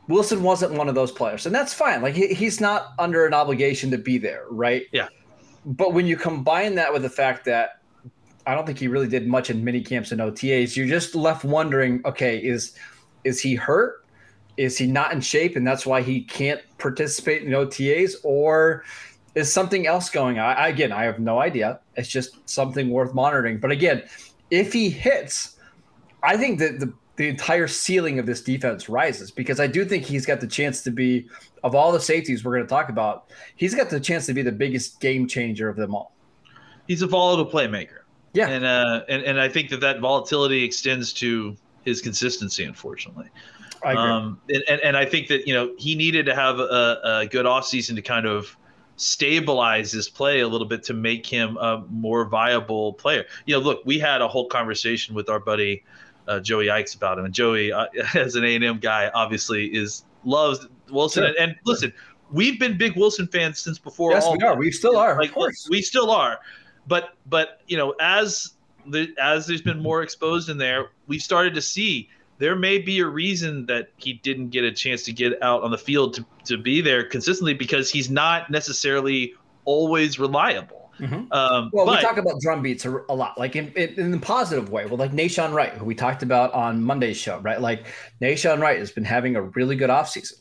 Wilson 0.09 0.43
wasn't 0.43 0.73
one 0.73 0.89
of 0.89 0.95
those 0.95 1.13
players, 1.13 1.47
and 1.47 1.55
that's 1.55 1.73
fine. 1.73 2.03
Like, 2.03 2.15
he, 2.15 2.29
he's 2.29 2.61
not 2.61 2.93
under 2.99 3.27
an 3.27 3.35
obligation 3.35 3.91
to 3.93 3.99
be 3.99 4.19
there, 4.19 4.45
right? 4.51 4.85
Yeah. 4.93 5.09
But 5.65 5.95
when 5.95 6.07
you 6.07 6.17
combine 6.17 6.75
that 6.75 6.93
with 6.93 7.03
the 7.03 7.11
fact 7.11 7.45
that 7.45 7.83
I 8.47 8.55
don't 8.55 8.67
think 8.67 8.79
he 8.79 8.89
really 8.89 9.07
did 9.07 9.27
much 9.29 9.51
in 9.51 9.63
mini 9.63 9.81
camps 9.81 10.13
and 10.13 10.21
OTAs, 10.21 10.77
you're 10.77 10.89
just 10.89 11.15
left 11.15 11.45
wondering, 11.45 12.03
okay, 12.05 12.39
is 12.39 12.75
is 13.25 13.41
he 13.41 13.55
hurt? 13.55 14.05
Is 14.57 14.77
he 14.77 14.87
not 14.87 15.13
in 15.13 15.21
shape 15.21 15.57
and 15.57 15.67
that's 15.67 15.87
why 15.87 16.03
he 16.03 16.23
can't 16.25 16.61
participate 16.79 17.43
in 17.43 17.51
OTAs? 17.51 18.17
Or 18.25 18.85
is 19.35 19.53
something 19.53 19.87
else 19.87 20.11
going 20.11 20.39
on? 20.39 20.57
I, 20.57 20.69
again, 20.69 20.93
I 20.93 21.05
have 21.05 21.19
no 21.19 21.41
idea. 21.41 21.81
It's 21.97 22.09
just 22.09 22.49
something 22.49 22.91
worth 22.91 23.15
monitoring. 23.15 23.59
But 23.59 23.71
again, 23.71 24.03
if 24.51 24.73
he 24.73 24.91
hits, 24.91 25.57
I 26.23 26.37
think 26.37 26.59
that 26.59 26.81
the, 26.81 26.93
the 27.17 27.29
entire 27.29 27.69
ceiling 27.69 28.19
of 28.19 28.27
this 28.27 28.43
defense 28.43 28.89
rises 28.89 29.31
because 29.31 29.61
I 29.61 29.67
do 29.67 29.85
think 29.85 30.05
he's 30.05 30.27
got 30.27 30.41
the 30.41 30.47
chance 30.47 30.83
to 30.83 30.91
be, 30.91 31.29
of 31.63 31.75
all 31.75 31.93
the 31.93 32.01
safeties 32.01 32.45
we're 32.45 32.57
going 32.57 32.65
to 32.65 32.71
talk 32.71 32.89
about, 32.89 33.31
he's 33.57 33.75
got 33.75 33.91
the 33.91 34.01
chance 34.01 34.27
to 34.27 34.35
be 34.35 34.43
the 34.43 34.53
biggest 34.53 35.01
game 35.01 35.27
changer 35.27 35.69
of 35.69 35.77
them 35.77 35.95
all. 35.95 36.15
He's 36.87 37.03
a 37.03 37.07
volatile 37.07 37.51
playmaker. 37.51 38.01
Yeah. 38.35 38.49
And, 38.49 38.65
uh, 38.65 39.03
and, 39.09 39.23
and 39.25 39.41
I 39.41 39.49
think 39.49 39.71
that 39.71 39.81
that 39.81 40.01
volatility 40.01 40.65
extends 40.65 41.13
to 41.15 41.57
his 41.85 42.01
consistency, 42.01 42.65
unfortunately. 42.65 43.29
I 43.85 43.93
agree. 43.93 44.03
Um, 44.03 44.41
and, 44.49 44.65
and, 44.69 44.81
and 44.81 44.97
I 44.97 45.05
think 45.05 45.29
that, 45.29 45.47
you 45.47 45.55
know, 45.55 45.75
he 45.77 45.95
needed 45.95 46.27
to 46.27 46.35
have 46.35 46.61
a, 46.61 47.01
a 47.05 47.27
good 47.27 47.47
offseason 47.47 47.95
to 47.97 48.03
kind 48.03 48.27
of 48.27 48.57
stabilize 48.97 49.93
his 49.93 50.09
play 50.09 50.41
a 50.41 50.49
little 50.49 50.67
bit 50.67 50.83
to 50.85 50.95
make 50.95 51.27
him 51.27 51.57
a 51.59 51.85
more 51.91 52.25
viable 52.25 52.93
player. 52.95 53.25
You 53.47 53.55
know, 53.55 53.61
look, 53.61 53.83
we 53.85 53.99
had 53.99 54.21
a 54.21 54.29
whole 54.29 54.47
conversation 54.47 55.15
with 55.15 55.29
our 55.29 55.41
buddy 55.41 55.85
uh, 56.29 56.41
Joey 56.41 56.67
Ickes 56.67 56.95
about 56.95 57.19
him. 57.19 57.25
And 57.25 57.35
Joey, 57.35 57.73
uh, 57.73 57.87
as 58.15 58.35
an 58.37 58.45
A&M 58.45 58.79
guy, 58.79 59.11
obviously 59.15 59.67
is 59.67 60.05
loves 60.25 60.67
Wilson. 60.91 61.23
Sure. 61.23 61.29
And, 61.29 61.37
and 61.39 61.57
listen, 61.65 61.93
we've 62.31 62.61
been 62.61 62.77
big 62.77 62.97
Wilson 62.97 63.27
fans 63.27 63.59
since 63.59 63.79
before. 63.79 64.13
yes, 64.13 64.25
all 64.25 64.37
we 64.37 64.45
are. 64.45 64.57
We 64.57 64.71
still 64.71 64.97
are. 64.97 65.17
like 65.19 65.31
of 65.31 65.35
course. 65.35 65.69
we 65.71 65.83
still 65.83 66.11
are 66.11 66.39
but 66.87 67.15
but 67.27 67.61
you 67.67 67.77
know 67.77 67.95
as 68.01 68.55
the 68.87 69.15
as 69.21 69.47
there's 69.47 69.63
been 69.63 69.81
more 69.81 70.03
exposed 70.03 70.49
in 70.49 70.59
there 70.59 70.91
we've 71.07 71.23
started 71.23 71.55
to 71.55 71.63
see 71.63 72.09
there 72.43 72.57
may 72.57 72.77
be 72.79 72.99
a 72.99 73.07
reason 73.07 73.67
that 73.67 73.91
he 73.99 74.15
didn't 74.15 74.49
get 74.49 74.65
a 74.65 74.73
chance 74.73 75.05
to 75.05 75.13
get 75.13 75.41
out 75.45 75.63
on 75.63 75.71
the 75.71 75.79
field 75.79 76.13
to, 76.15 76.27
to 76.45 76.59
be 76.59 76.81
there 76.81 77.05
consistently 77.05 77.55
because 77.55 77.89
he's 77.89 78.11
not 78.11 78.51
necessarily 78.51 79.33
always 79.65 80.19
reliable 80.19 80.83
Mhm. 80.99 81.33
um 81.33 81.71
Well, 81.73 81.87
but 81.87 81.99
we 81.99 82.03
talk 82.03 82.17
about 82.17 82.41
drum 82.41 82.63
beats 82.63 82.85
a, 82.85 83.01
a 83.09 83.15
lot, 83.15 83.39
like 83.39 83.57
in, 83.57 83.73
in, 83.75 83.89
in 83.99 84.11
the 84.11 84.19
positive 84.19 84.71
way. 84.71 84.87
Well, 84.87 84.99
like 84.99 85.13
Nahshon 85.13 85.53
Wright, 85.53 85.73
who 85.73 85.85
we 85.85 85.95
talked 85.95 86.23
about 86.23 86.53
on 86.53 86.83
Monday's 86.83 87.17
show, 87.17 87.39
right? 87.39 87.61
Like 87.61 87.87
Nahshon 88.21 88.61
Wright 88.61 88.79
has 88.79 88.93
been 88.93 89.05
having 89.05 89.35
a 89.35 89.43
really 89.43 89.75
good 89.75 89.89
offseason. 89.91 90.35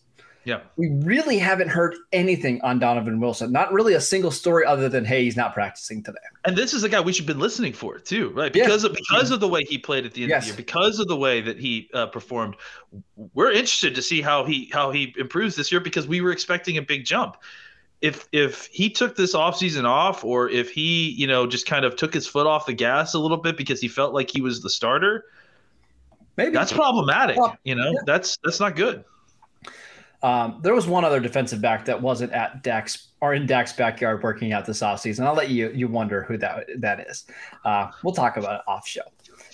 Yeah. 0.44 0.62
We 0.76 0.90
really 0.90 1.38
haven't 1.38 1.70
heard 1.70 1.96
anything 2.12 2.62
on 2.62 2.80
Donovan 2.80 3.20
Wilson. 3.20 3.52
Not 3.52 3.72
really 3.72 3.94
a 3.94 4.02
single 4.02 4.32
story 4.32 4.66
other 4.66 4.90
than, 4.90 5.06
hey, 5.06 5.24
he's 5.24 5.38
not 5.38 5.54
practicing 5.54 6.02
today. 6.04 6.18
and 6.46 6.56
this 6.58 6.74
is 6.74 6.84
a 6.84 6.90
guy 6.90 7.00
we 7.00 7.14
should 7.14 7.24
have 7.24 7.36
been 7.36 7.40
listening 7.40 7.74
for 7.74 8.00
too 8.00 8.30
right? 8.30 8.52
Because 8.52 8.84
of 8.84 8.94
because 8.94 9.30
of 9.32 9.40
the 9.40 9.48
way 9.48 9.64
he 9.64 9.78
played 9.78 10.06
at 10.06 10.14
the 10.14 10.24
end 10.24 10.32
of 10.32 10.42
the 10.42 10.48
year 10.48 10.56
because 10.56 11.00
of 11.00 11.08
the 11.08 11.16
way 11.16 11.42
that 11.42 11.60
he 11.60 11.90
uh, 11.94 12.08
performed 12.08 12.56
we're 13.34 13.52
interested 13.52 13.94
to 13.96 14.02
see 14.02 14.22
how 14.22 14.44
he 14.44 14.70
how 14.74 14.92
he 14.92 15.14
improves 15.18 15.56
this 15.56 15.72
year 15.72 15.80
because 15.82 16.08
we 16.08 16.22
were 16.22 16.32
expecting 16.32 16.78
a 16.78 16.82
big 16.82 17.06
jump. 17.06 17.38
If 18.02 18.28
if 18.32 18.66
he 18.72 18.90
took 18.90 19.16
this 19.16 19.36
offseason 19.36 19.86
off 19.86 20.24
or 20.24 20.50
if 20.50 20.72
he 20.72 21.12
you 21.12 21.28
know 21.28 21.46
just 21.46 21.68
kind 21.68 21.86
of 21.86 21.96
took 21.96 22.14
his 22.14 22.26
foot 22.26 22.48
off 22.48 22.66
the 22.66 22.74
gas 22.74 23.14
a 23.14 23.20
little 23.20 23.38
bit 23.38 23.58
because 23.58 23.80
he 23.80 23.88
felt 23.88 24.14
like 24.16 24.32
he 24.32 24.42
was 24.42 24.64
the 24.64 24.72
starter 24.72 25.26
Maybe. 26.36 26.52
that's 26.52 26.74
problematic 26.74 27.38
Well, 27.38 27.56
you 27.64 27.76
know? 27.76 27.92
yeah. 27.92 28.00
that's 28.08 28.38
that's 28.44 28.60
not 28.60 28.76
good 28.76 29.04
Um, 30.24 30.60
there 30.62 30.74
was 30.76 30.88
one 30.88 31.04
other 31.04 31.20
defensive 31.20 31.62
back 31.62 31.86
that 31.86 32.02
wasn't 32.02 32.32
at 32.34 32.64
Dax 32.64 33.08
or 33.22 33.34
in 33.34 33.46
Dax's 33.46 33.76
backyard 33.76 34.22
working 34.24 34.54
out 34.54 34.66
this 34.66 34.82
offseason. 34.82 35.26
I'll 35.26 35.34
let 35.36 35.50
you 35.50 35.72
you 35.72 35.88
wonder 35.88 36.24
who 36.24 36.38
that 36.38 36.68
that 36.80 37.00
is. 37.10 37.26
Uh, 37.66 37.90
we'll 38.04 38.14
talk 38.14 38.38
about 38.38 38.56
it 38.56 38.62
off 38.68 38.88
show. 38.88 39.02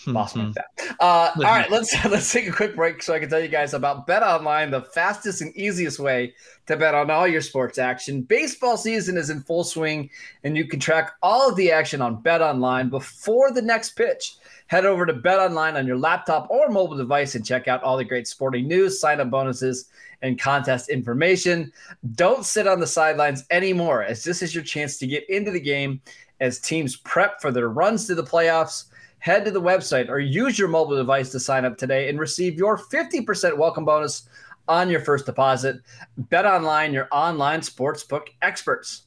Boss 0.07 0.33
Mhm. 0.33 0.53
that. 0.53 0.67
Uh, 1.01 1.31
all 1.35 1.41
right, 1.43 1.69
let's 1.69 1.93
let's 2.05 2.31
take 2.31 2.47
a 2.47 2.51
quick 2.51 2.75
break 2.77 3.03
so 3.03 3.13
I 3.13 3.19
can 3.19 3.29
tell 3.29 3.41
you 3.41 3.49
guys 3.49 3.73
about 3.73 4.07
Bet 4.07 4.23
Online, 4.23 4.71
the 4.71 4.81
fastest 4.81 5.41
and 5.41 5.55
easiest 5.55 5.99
way 5.99 6.33
to 6.67 6.77
bet 6.77 6.95
on 6.95 7.09
all 7.11 7.27
your 7.27 7.41
sports 7.41 7.77
action. 7.77 8.21
Baseball 8.21 8.77
season 8.77 9.17
is 9.17 9.29
in 9.29 9.41
full 9.41 9.65
swing, 9.65 10.09
and 10.45 10.55
you 10.55 10.65
can 10.65 10.79
track 10.79 11.11
all 11.21 11.49
of 11.49 11.55
the 11.57 11.71
action 11.71 12.01
on 12.01 12.21
Bet 12.21 12.41
Online 12.41 12.89
before 12.89 13.51
the 13.51 13.61
next 13.61 13.91
pitch. 13.97 14.35
Head 14.67 14.85
over 14.85 15.05
to 15.05 15.13
Bet 15.13 15.39
Online 15.39 15.75
on 15.75 15.85
your 15.87 15.97
laptop 15.97 16.49
or 16.49 16.69
mobile 16.69 16.97
device 16.97 17.35
and 17.35 17.45
check 17.45 17.67
out 17.67 17.83
all 17.83 17.97
the 17.97 18.03
great 18.05 18.27
sporting 18.27 18.67
news, 18.67 18.99
sign 19.01 19.19
up 19.19 19.29
bonuses, 19.29 19.89
and 20.21 20.39
contest 20.39 20.89
information. 20.89 21.71
Don't 22.15 22.45
sit 22.45 22.67
on 22.67 22.79
the 22.79 22.87
sidelines 22.87 23.45
anymore, 23.51 24.03
as 24.03 24.23
this 24.23 24.41
is 24.41 24.53
your 24.53 24.63
chance 24.63 24.97
to 24.97 25.07
get 25.07 25.29
into 25.29 25.51
the 25.51 25.59
game 25.59 26.01
as 26.39 26.59
teams 26.59 26.95
prep 26.97 27.41
for 27.41 27.51
their 27.51 27.69
runs 27.69 28.07
to 28.07 28.15
the 28.15 28.23
playoffs. 28.23 28.85
Head 29.19 29.45
to 29.45 29.51
the 29.51 29.61
website 29.61 30.09
or 30.09 30.19
use 30.19 30.59
your 30.59 30.67
mobile 30.67 30.95
device 30.95 31.31
to 31.31 31.39
sign 31.39 31.65
up 31.65 31.77
today 31.77 32.09
and 32.09 32.19
receive 32.19 32.57
your 32.57 32.77
50% 32.77 33.57
welcome 33.57 33.83
bonus 33.83 34.29
on 34.67 34.89
your 34.89 34.99
first 34.99 35.25
deposit. 35.25 35.77
Bet 36.17 36.45
online, 36.45 36.93
your 36.93 37.07
online 37.11 37.61
sportsbook 37.61 38.27
experts. 38.41 39.03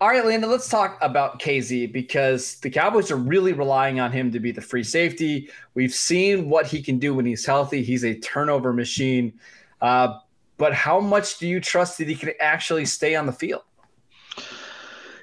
All 0.00 0.08
right, 0.08 0.24
Landon, 0.24 0.48
let's 0.48 0.68
talk 0.68 0.96
about 1.00 1.40
Kazee 1.40 1.92
because 1.92 2.60
the 2.60 2.70
Cowboys 2.70 3.10
are 3.10 3.16
really 3.16 3.52
relying 3.52 3.98
on 3.98 4.12
him 4.12 4.30
to 4.30 4.38
be 4.38 4.52
the 4.52 4.60
free 4.60 4.84
safety. 4.84 5.50
We've 5.74 5.92
seen 5.92 6.48
what 6.48 6.68
he 6.68 6.80
can 6.80 7.00
do 7.00 7.14
when 7.14 7.26
he's 7.26 7.44
healthy. 7.44 7.82
He's 7.82 8.04
a 8.04 8.14
turnover 8.20 8.72
machine. 8.72 9.32
Uh, 9.80 10.18
but 10.56 10.74
how 10.74 11.00
much 11.00 11.38
do 11.38 11.46
you 11.46 11.60
trust 11.60 11.98
that 11.98 12.08
he 12.08 12.14
can 12.14 12.32
actually 12.40 12.84
stay 12.84 13.14
on 13.14 13.26
the 13.26 13.32
field? 13.32 13.62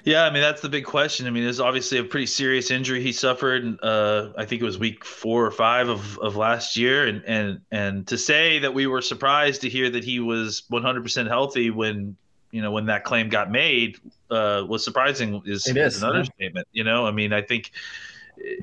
Yeah, 0.06 0.24
I 0.24 0.30
mean 0.30 0.40
that's 0.40 0.62
the 0.62 0.68
big 0.68 0.84
question. 0.84 1.26
I 1.26 1.30
mean, 1.30 1.42
there's 1.42 1.58
obviously 1.58 1.98
a 1.98 2.04
pretty 2.04 2.26
serious 2.26 2.70
injury 2.70 3.02
he 3.02 3.10
suffered. 3.10 3.76
Uh, 3.82 4.28
I 4.38 4.44
think 4.44 4.62
it 4.62 4.64
was 4.64 4.78
week 4.78 5.04
four 5.04 5.44
or 5.44 5.50
five 5.50 5.88
of, 5.88 6.16
of 6.18 6.36
last 6.36 6.76
year, 6.76 7.08
and 7.08 7.24
and 7.26 7.60
and 7.72 8.06
to 8.06 8.16
say 8.16 8.60
that 8.60 8.72
we 8.72 8.86
were 8.86 9.02
surprised 9.02 9.62
to 9.62 9.68
hear 9.68 9.90
that 9.90 10.04
he 10.04 10.20
was 10.20 10.62
100% 10.70 11.26
healthy 11.26 11.70
when 11.70 12.16
you 12.52 12.62
know 12.62 12.70
when 12.70 12.86
that 12.86 13.02
claim 13.02 13.28
got 13.28 13.50
made 13.50 13.98
uh, 14.30 14.64
was 14.68 14.84
surprising. 14.84 15.42
Is, 15.44 15.66
It 15.66 15.76
is 15.76 15.96
is, 15.96 16.02
an 16.04 16.24
yeah. 16.38 16.50
You 16.70 16.84
know, 16.84 17.04
I 17.04 17.10
mean, 17.10 17.32
I 17.32 17.42
think 17.42 17.72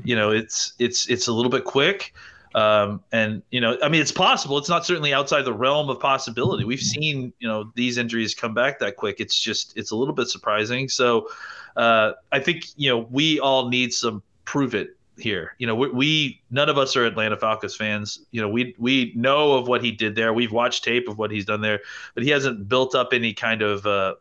you 0.02 0.16
know 0.16 0.32
it's 0.32 0.72
it's 0.80 1.10
it's 1.10 1.28
a 1.28 1.34
little 1.34 1.52
bit 1.52 1.66
quick. 1.66 2.14
Um, 2.56 3.04
and 3.12 3.42
you 3.50 3.60
know, 3.60 3.78
I 3.84 3.90
mean, 3.90 4.02
it's 4.02 4.12
possible. 4.12 4.58
It's 4.58 4.70
not 4.70 4.86
certainly 4.86 5.14
outside 5.14 5.44
the 5.44 5.54
realm 5.54 5.90
of 5.90 6.00
possibility. 6.00 6.64
We've 6.64 6.80
seen, 6.80 7.34
you 7.40 7.48
know, 7.48 7.72
these 7.76 7.98
injuries 7.98 8.36
come 8.36 8.54
back 8.54 8.80
that 8.80 8.96
quick. 8.96 9.20
It's 9.20 9.40
just, 9.40 9.76
it's 9.76 9.92
a 9.92 9.96
little 9.96 10.14
bit 10.14 10.28
surprising. 10.28 10.88
So, 10.88 11.28
uh, 11.76 12.14
I 12.32 12.40
think 12.40 12.66
you 12.76 12.90
know 12.90 13.08
we 13.10 13.40
all 13.40 13.70
need 13.70 13.94
some 13.94 14.22
prove 14.46 14.76
it 14.76 14.96
here. 15.18 15.56
You 15.58 15.68
know, 15.68 15.76
we, 15.76 15.90
we 15.90 16.42
none 16.52 16.70
of 16.70 16.78
us 16.78 16.96
are 16.96 17.06
Atlanta 17.06 17.38
Falcons 17.38 17.76
fans. 17.76 18.26
You 18.32 18.42
know, 18.42 18.50
we 18.50 18.76
we 18.78 19.14
know 19.16 19.54
of 19.54 19.68
what 19.68 19.84
he 19.84 19.92
did 19.92 20.16
there. 20.16 20.34
We've 20.34 20.52
watched 20.52 20.84
tape 20.84 21.08
of 21.08 21.18
what 21.18 21.32
he's 21.32 21.46
done 21.46 21.62
there, 21.62 21.80
but 22.14 22.24
he 22.24 22.30
hasn't 22.30 22.68
built 22.68 22.96
up 22.96 23.14
any 23.14 23.34
kind 23.34 23.62
of. 23.62 23.86
Uh, 23.86 24.16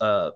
uh, 0.00 0.30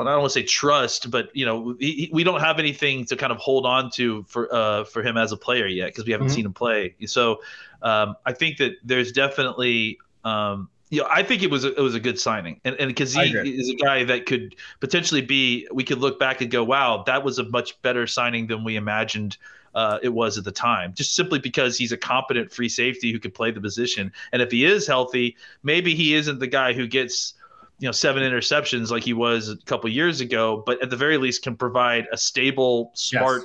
well, 0.00 0.08
I 0.08 0.12
don't 0.12 0.22
want 0.22 0.32
to 0.32 0.40
say 0.40 0.46
trust, 0.46 1.10
but 1.10 1.28
you 1.34 1.44
know, 1.44 1.76
he, 1.78 2.08
we 2.10 2.24
don't 2.24 2.40
have 2.40 2.58
anything 2.58 3.04
to 3.06 3.16
kind 3.16 3.32
of 3.32 3.38
hold 3.38 3.66
on 3.66 3.90
to 3.92 4.22
for 4.24 4.52
uh, 4.52 4.84
for 4.84 5.02
him 5.02 5.18
as 5.18 5.32
a 5.32 5.36
player 5.36 5.66
yet 5.66 5.88
because 5.88 6.06
we 6.06 6.12
haven't 6.12 6.28
Mhm. 6.28 6.30
seen 6.30 6.46
him 6.46 6.54
play. 6.54 6.94
So 7.06 7.42
um, 7.82 8.16
I 8.24 8.32
think 8.32 8.56
that 8.58 8.72
there's 8.82 9.12
definitely, 9.12 9.98
um, 10.24 10.70
you 10.88 11.02
know, 11.02 11.08
I 11.10 11.22
think 11.22 11.42
it 11.42 11.50
was 11.50 11.64
a, 11.64 11.74
it 11.74 11.80
was 11.82 11.94
a 11.94 12.00
good 12.00 12.18
signing, 12.18 12.60
and 12.64 12.76
and 12.76 12.88
because 12.88 13.12
he 13.12 13.30
is 13.44 13.68
a 13.68 13.74
guy 13.74 14.04
that 14.04 14.24
could 14.24 14.56
potentially 14.80 15.20
be, 15.20 15.68
we 15.70 15.84
could 15.84 15.98
look 15.98 16.18
back 16.18 16.40
and 16.40 16.50
go, 16.50 16.64
wow, 16.64 17.02
that 17.06 17.22
was 17.22 17.38
a 17.38 17.44
much 17.44 17.80
better 17.82 18.06
signing 18.06 18.46
than 18.46 18.64
we 18.64 18.76
imagined. 18.76 19.36
Uh, 19.72 19.98
it 20.02 20.08
was 20.08 20.36
at 20.36 20.42
the 20.42 20.50
time, 20.50 20.94
just 20.94 21.14
simply 21.14 21.38
because 21.38 21.78
he's 21.78 21.92
a 21.92 21.96
competent 21.96 22.50
free 22.50 22.68
safety 22.68 23.12
who 23.12 23.20
could 23.20 23.32
play 23.34 23.52
the 23.52 23.60
position, 23.60 24.12
and 24.32 24.42
if 24.42 24.50
he 24.50 24.64
is 24.64 24.84
healthy, 24.86 25.36
maybe 25.62 25.94
he 25.94 26.14
isn't 26.14 26.40
the 26.40 26.46
guy 26.48 26.72
who 26.72 26.88
gets 26.88 27.34
you 27.80 27.88
know 27.88 27.92
seven 27.92 28.22
interceptions 28.22 28.90
like 28.90 29.02
he 29.02 29.14
was 29.14 29.48
a 29.48 29.56
couple 29.64 29.90
years 29.90 30.20
ago, 30.20 30.62
but 30.64 30.80
at 30.82 30.90
the 30.90 30.96
very 30.96 31.16
least 31.16 31.42
can 31.42 31.56
provide 31.56 32.06
a 32.12 32.16
stable, 32.16 32.92
smart 32.94 33.44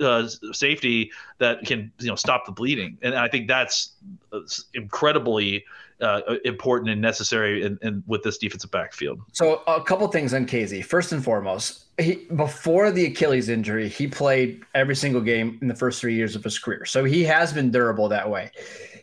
uh, 0.00 0.26
safety 0.52 1.12
that 1.38 1.62
can 1.64 1.92
you 2.00 2.08
know 2.08 2.16
stop 2.16 2.46
the 2.46 2.52
bleeding. 2.52 2.98
And 3.02 3.14
I 3.14 3.28
think 3.28 3.48
that's 3.48 3.92
uh, 4.32 4.40
incredibly 4.74 5.64
uh, 6.00 6.20
important 6.44 6.90
and 6.90 7.00
necessary 7.00 7.64
in, 7.64 7.78
in 7.82 8.02
with 8.06 8.22
this 8.22 8.38
defensive 8.38 8.70
backfield. 8.70 9.20
So 9.32 9.62
a 9.66 9.82
couple 9.82 10.08
things 10.08 10.32
on 10.32 10.46
Kazee. 10.46 10.84
First 10.84 11.12
and 11.12 11.22
foremost, 11.22 11.84
he 11.98 12.26
before 12.34 12.90
the 12.90 13.04
Achilles 13.06 13.50
injury, 13.50 13.88
he 13.88 14.06
played 14.06 14.62
every 14.74 14.96
single 14.96 15.20
game 15.20 15.58
in 15.60 15.68
the 15.68 15.74
first 15.74 16.00
three 16.00 16.14
years 16.14 16.34
of 16.34 16.44
his 16.44 16.58
career. 16.58 16.86
So 16.86 17.04
he 17.04 17.24
has 17.24 17.52
been 17.52 17.70
durable 17.70 18.08
that 18.08 18.28
way. 18.28 18.50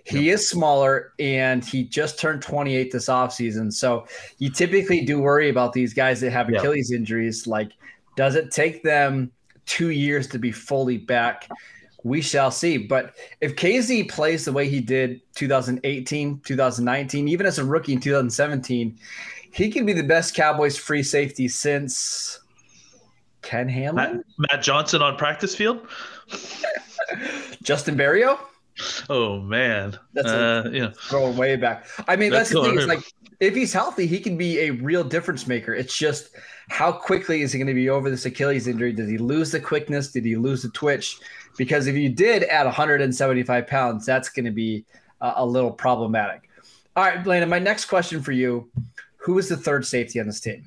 He 0.05 0.29
is 0.29 0.49
smaller 0.49 1.13
and 1.17 1.63
he 1.63 1.85
just 1.85 2.19
turned 2.19 2.41
28 2.41 2.91
this 2.91 3.07
offseason. 3.07 3.71
So 3.71 4.05
you 4.37 4.49
typically 4.49 5.05
do 5.05 5.19
worry 5.19 5.49
about 5.49 5.71
these 5.73 5.93
guys 5.93 6.19
that 6.21 6.31
have. 6.31 6.49
Achilles 6.49 6.91
injuries. 6.91 7.47
Like, 7.47 7.71
does 8.15 8.35
it 8.35 8.51
take 8.51 8.83
them 8.83 9.31
two 9.65 9.91
years 9.91 10.27
to 10.27 10.39
be 10.39 10.51
fully 10.51 10.97
back? 10.97 11.49
We 12.03 12.21
shall 12.21 12.51
see. 12.51 12.77
But 12.77 13.13
if 13.39 13.55
Kazee 13.55 14.09
plays 14.09 14.43
the 14.43 14.51
way 14.51 14.67
he 14.67 14.81
did 14.81 15.21
2018, 15.35 16.41
2019, 16.41 17.27
even 17.29 17.45
as 17.45 17.59
a 17.59 17.65
rookie 17.65 17.93
in 17.93 18.01
2017, 18.01 18.99
he 19.53 19.71
could 19.71 19.85
be 19.85 19.93
the 19.93 20.03
best 20.03 20.35
Cowboys 20.35 20.77
free 20.77 21.03
safety 21.03 21.47
since 21.47 22.41
Ken 23.41 23.67
Matt, 23.67 23.75
Hamlin, 23.75 24.23
Matt 24.37 24.63
Johnson 24.63 25.01
on 25.01 25.15
practice 25.15 25.55
field. 25.55 25.87
Justin 27.63 27.95
Barrio. 27.95 28.37
Oh 29.09 29.39
man, 29.39 29.97
That's 30.13 30.27
uh, 30.27 30.69
yeah. 30.71 30.91
Going 31.09 31.37
way 31.37 31.55
back. 31.55 31.85
I 32.07 32.15
mean, 32.15 32.31
that's, 32.31 32.49
That's 32.49 32.61
the 32.61 32.69
thing. 32.69 32.75
Going- 32.75 32.87
like 32.87 33.03
if 33.39 33.55
he's 33.55 33.73
healthy, 33.73 34.07
he 34.07 34.19
can 34.19 34.37
be 34.37 34.59
a 34.61 34.71
real 34.71 35.03
difference 35.03 35.47
maker. 35.47 35.73
It's 35.73 35.95
just 35.97 36.29
how 36.69 36.91
quickly 36.91 37.41
is 37.41 37.51
he 37.51 37.59
going 37.59 37.67
to 37.67 37.73
be 37.73 37.89
over 37.89 38.09
this 38.09 38.25
Achilles 38.25 38.67
injury? 38.67 38.93
Did 38.93 39.09
he 39.09 39.17
lose 39.17 39.51
the 39.51 39.59
quickness? 39.59 40.11
Did 40.11 40.25
he 40.25 40.35
lose 40.35 40.63
the 40.63 40.69
twitch? 40.69 41.19
Because 41.57 41.87
if 41.87 41.95
you 41.95 42.09
did 42.09 42.43
add 42.45 42.65
175 42.65 43.67
pounds, 43.67 44.05
that's 44.05 44.29
going 44.29 44.45
to 44.45 44.51
be 44.51 44.85
uh, 45.21 45.33
a 45.35 45.45
little 45.45 45.71
problematic. 45.71 46.49
All 46.95 47.03
right, 47.03 47.23
Blaine. 47.23 47.47
My 47.49 47.59
next 47.59 47.85
question 47.85 48.21
for 48.21 48.31
you: 48.31 48.69
Who 49.17 49.37
is 49.37 49.49
the 49.49 49.57
third 49.57 49.85
safety 49.85 50.19
on 50.19 50.25
this 50.25 50.39
team? 50.39 50.65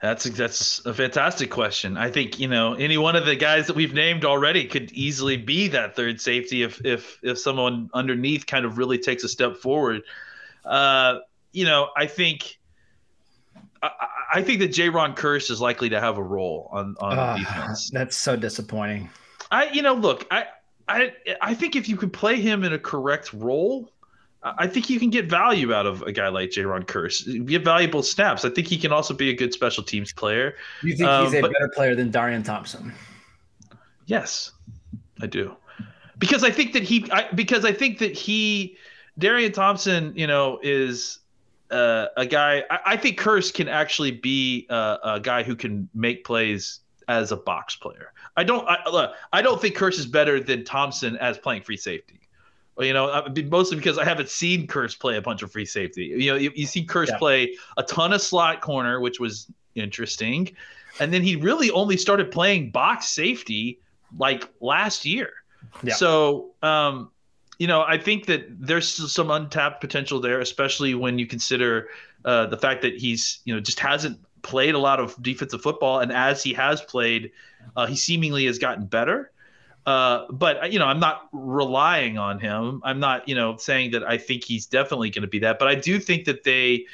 That's 0.00 0.24
that's 0.24 0.84
a 0.86 0.94
fantastic 0.94 1.50
question. 1.50 1.96
I 1.96 2.10
think 2.10 2.38
you 2.38 2.46
know 2.46 2.74
any 2.74 2.96
one 2.98 3.16
of 3.16 3.26
the 3.26 3.34
guys 3.34 3.66
that 3.66 3.74
we've 3.74 3.92
named 3.94 4.24
already 4.24 4.64
could 4.66 4.92
easily 4.92 5.36
be 5.36 5.68
that 5.68 5.96
third 5.96 6.20
safety 6.20 6.62
if 6.62 6.80
if 6.84 7.18
if 7.22 7.38
someone 7.38 7.90
underneath 7.92 8.46
kind 8.46 8.64
of 8.64 8.78
really 8.78 8.98
takes 8.98 9.24
a 9.24 9.28
step 9.28 9.56
forward. 9.56 10.02
Uh, 10.64 11.18
you 11.52 11.64
know, 11.64 11.88
I 11.96 12.06
think 12.06 12.58
I, 13.82 13.90
I- 14.34 14.42
think 14.42 14.60
that 14.60 14.70
Jayron 14.70 15.16
Kearse 15.16 15.50
is 15.50 15.60
likely 15.60 15.88
to 15.88 16.00
have 16.00 16.16
a 16.16 16.22
role 16.22 16.68
on 16.72 16.94
on 17.00 17.18
Ah, 17.18 17.36
defense. 17.36 17.90
that's 17.90 18.16
so 18.16 18.36
disappointing. 18.36 19.10
I 19.50 19.70
you 19.70 19.82
know 19.82 19.94
look 19.94 20.26
I 20.30 20.44
I 20.86 21.12
I 21.40 21.54
think 21.54 21.74
if 21.74 21.88
you 21.88 21.96
could 21.96 22.12
play 22.12 22.36
him 22.36 22.62
in 22.62 22.72
a 22.72 22.78
correct 22.78 23.32
role. 23.32 23.90
I 24.42 24.66
think 24.68 24.88
you 24.88 25.00
can 25.00 25.10
get 25.10 25.28
value 25.28 25.74
out 25.74 25.84
of 25.86 26.02
a 26.02 26.12
guy 26.12 26.28
like 26.28 26.50
Jayron 26.50 26.84
Kearse. 26.84 27.44
Get 27.46 27.64
valuable 27.64 28.02
snaps. 28.04 28.44
I 28.44 28.50
think 28.50 28.68
he 28.68 28.78
can 28.78 28.92
also 28.92 29.12
be 29.12 29.30
a 29.30 29.34
good 29.34 29.52
special 29.52 29.82
teams 29.82 30.12
player. 30.12 30.54
You 30.82 30.90
think 30.96 31.10
he's 31.10 31.34
Um, 31.34 31.34
a 31.34 31.40
but- 31.40 31.52
better 31.52 31.68
player 31.74 31.94
than 31.96 32.10
Darian 32.10 32.42
Thompson? 32.44 32.92
Yes, 34.06 34.52
I 35.20 35.26
do. 35.26 35.54
Because 36.18 36.42
I 36.44 36.50
think 36.50 36.72
that 36.72 36.82
he, 36.82 37.08
I, 37.12 37.28
because 37.34 37.64
I 37.64 37.72
think 37.72 37.98
that 37.98 38.16
he, 38.16 38.76
Darian 39.18 39.52
Thompson, 39.52 40.12
you 40.16 40.26
know, 40.26 40.58
is 40.62 41.18
uh, 41.70 42.06
a 42.16 42.24
guy. 42.26 42.64
I, 42.70 42.78
I 42.86 42.96
think 42.96 43.18
Kearse 43.20 43.52
can 43.52 43.68
actually 43.68 44.12
be 44.12 44.66
uh, 44.70 44.98
a 45.04 45.20
guy 45.20 45.42
who 45.42 45.54
can 45.54 45.88
make 45.94 46.24
plays 46.24 46.80
as 47.08 47.32
a 47.32 47.36
box 47.36 47.76
player. 47.76 48.12
I 48.36 48.44
don't. 48.44 48.66
I, 48.68 48.78
look, 48.90 49.12
I 49.32 49.42
don't 49.42 49.60
think 49.60 49.76
Kearse 49.76 49.98
is 49.98 50.06
better 50.06 50.40
than 50.40 50.64
Thompson 50.64 51.16
as 51.18 51.38
playing 51.38 51.62
free 51.62 51.76
safety. 51.76 52.20
You 52.80 52.92
know, 52.92 53.26
mostly 53.50 53.76
because 53.76 53.98
I 53.98 54.04
haven't 54.04 54.28
seen 54.28 54.66
Kearse 54.66 54.98
play 54.98 55.16
a 55.16 55.22
bunch 55.22 55.42
of 55.42 55.50
free 55.50 55.64
safety. 55.64 56.04
You 56.06 56.32
know, 56.32 56.36
you, 56.36 56.52
you 56.54 56.66
see 56.66 56.86
Kearse 56.86 57.08
Yeah. 57.08 57.18
play 57.18 57.56
a 57.76 57.82
ton 57.82 58.12
of 58.12 58.22
slot 58.22 58.60
corner, 58.60 59.00
which 59.00 59.18
was 59.18 59.46
interesting, 59.74 60.54
and 61.00 61.12
then 61.12 61.22
he 61.22 61.36
really 61.36 61.70
only 61.70 61.96
started 61.96 62.30
playing 62.30 62.70
box 62.70 63.08
safety 63.08 63.80
like 64.16 64.48
last 64.60 65.04
year. 65.04 65.32
Yeah. 65.82 65.94
So, 65.94 66.50
um, 66.62 67.10
you 67.58 67.66
know, 67.66 67.82
I 67.82 67.98
think 67.98 68.26
that 68.26 68.46
there's 68.48 68.88
some 69.12 69.30
untapped 69.30 69.80
potential 69.80 70.20
there, 70.20 70.40
especially 70.40 70.94
when 70.94 71.18
you 71.18 71.26
consider 71.26 71.88
uh, 72.24 72.46
the 72.46 72.56
fact 72.56 72.82
that 72.82 72.96
he's, 72.96 73.40
you 73.44 73.54
know, 73.54 73.60
just 73.60 73.80
hasn't 73.80 74.20
played 74.42 74.74
a 74.74 74.78
lot 74.78 75.00
of 75.00 75.20
defensive 75.20 75.60
football, 75.60 75.98
and 75.98 76.12
as 76.12 76.42
he 76.44 76.52
has 76.54 76.80
played, 76.80 77.32
uh, 77.76 77.86
he 77.86 77.96
seemingly 77.96 78.46
has 78.46 78.58
gotten 78.58 78.86
better. 78.86 79.32
Uh, 79.88 80.26
but 80.30 80.70
you 80.70 80.78
know, 80.78 80.84
I'm 80.84 81.00
not 81.00 81.30
relying 81.32 82.18
on 82.18 82.38
him. 82.38 82.82
I'm 82.84 83.00
not, 83.00 83.26
you 83.26 83.34
know, 83.34 83.56
saying 83.56 83.92
that 83.92 84.04
I 84.04 84.18
think 84.18 84.44
he's 84.44 84.66
definitely 84.66 85.08
going 85.08 85.22
to 85.22 85.28
be 85.28 85.38
that. 85.38 85.58
But 85.58 85.68
I 85.68 85.76
do 85.76 85.98
think 85.98 86.26
that 86.26 86.44
they 86.44 86.84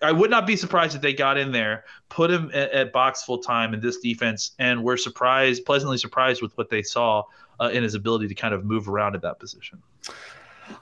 I 0.00 0.12
would 0.12 0.30
not 0.30 0.46
be 0.46 0.56
surprised 0.56 0.96
if 0.96 1.02
they 1.02 1.12
got 1.12 1.36
in 1.36 1.52
there, 1.52 1.84
put 2.08 2.30
him 2.30 2.50
at, 2.54 2.70
at 2.72 2.90
box 2.90 3.22
full 3.22 3.36
time 3.36 3.74
in 3.74 3.80
this 3.80 3.98
defense, 3.98 4.52
and 4.58 4.82
were 4.82 4.96
surprised, 4.96 5.66
pleasantly 5.66 5.98
surprised 5.98 6.40
with 6.40 6.56
what 6.56 6.70
they 6.70 6.80
saw 6.80 7.22
uh, 7.60 7.68
in 7.70 7.82
his 7.82 7.92
ability 7.92 8.28
to 8.28 8.34
kind 8.34 8.54
of 8.54 8.64
move 8.64 8.88
around 8.88 9.14
at 9.14 9.20
that 9.20 9.38
position. 9.38 9.82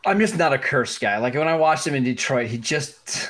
I'm 0.04 0.20
just 0.20 0.37
not 0.37 0.52
a 0.52 0.58
Kearse 0.58 1.00
guy. 1.00 1.18
Like 1.18 1.35
when 1.35 1.49
I 1.49 1.56
watched 1.56 1.85
him 1.85 1.96
in 1.96 2.04
Detroit, 2.04 2.46
he 2.46 2.58
just 2.58 3.28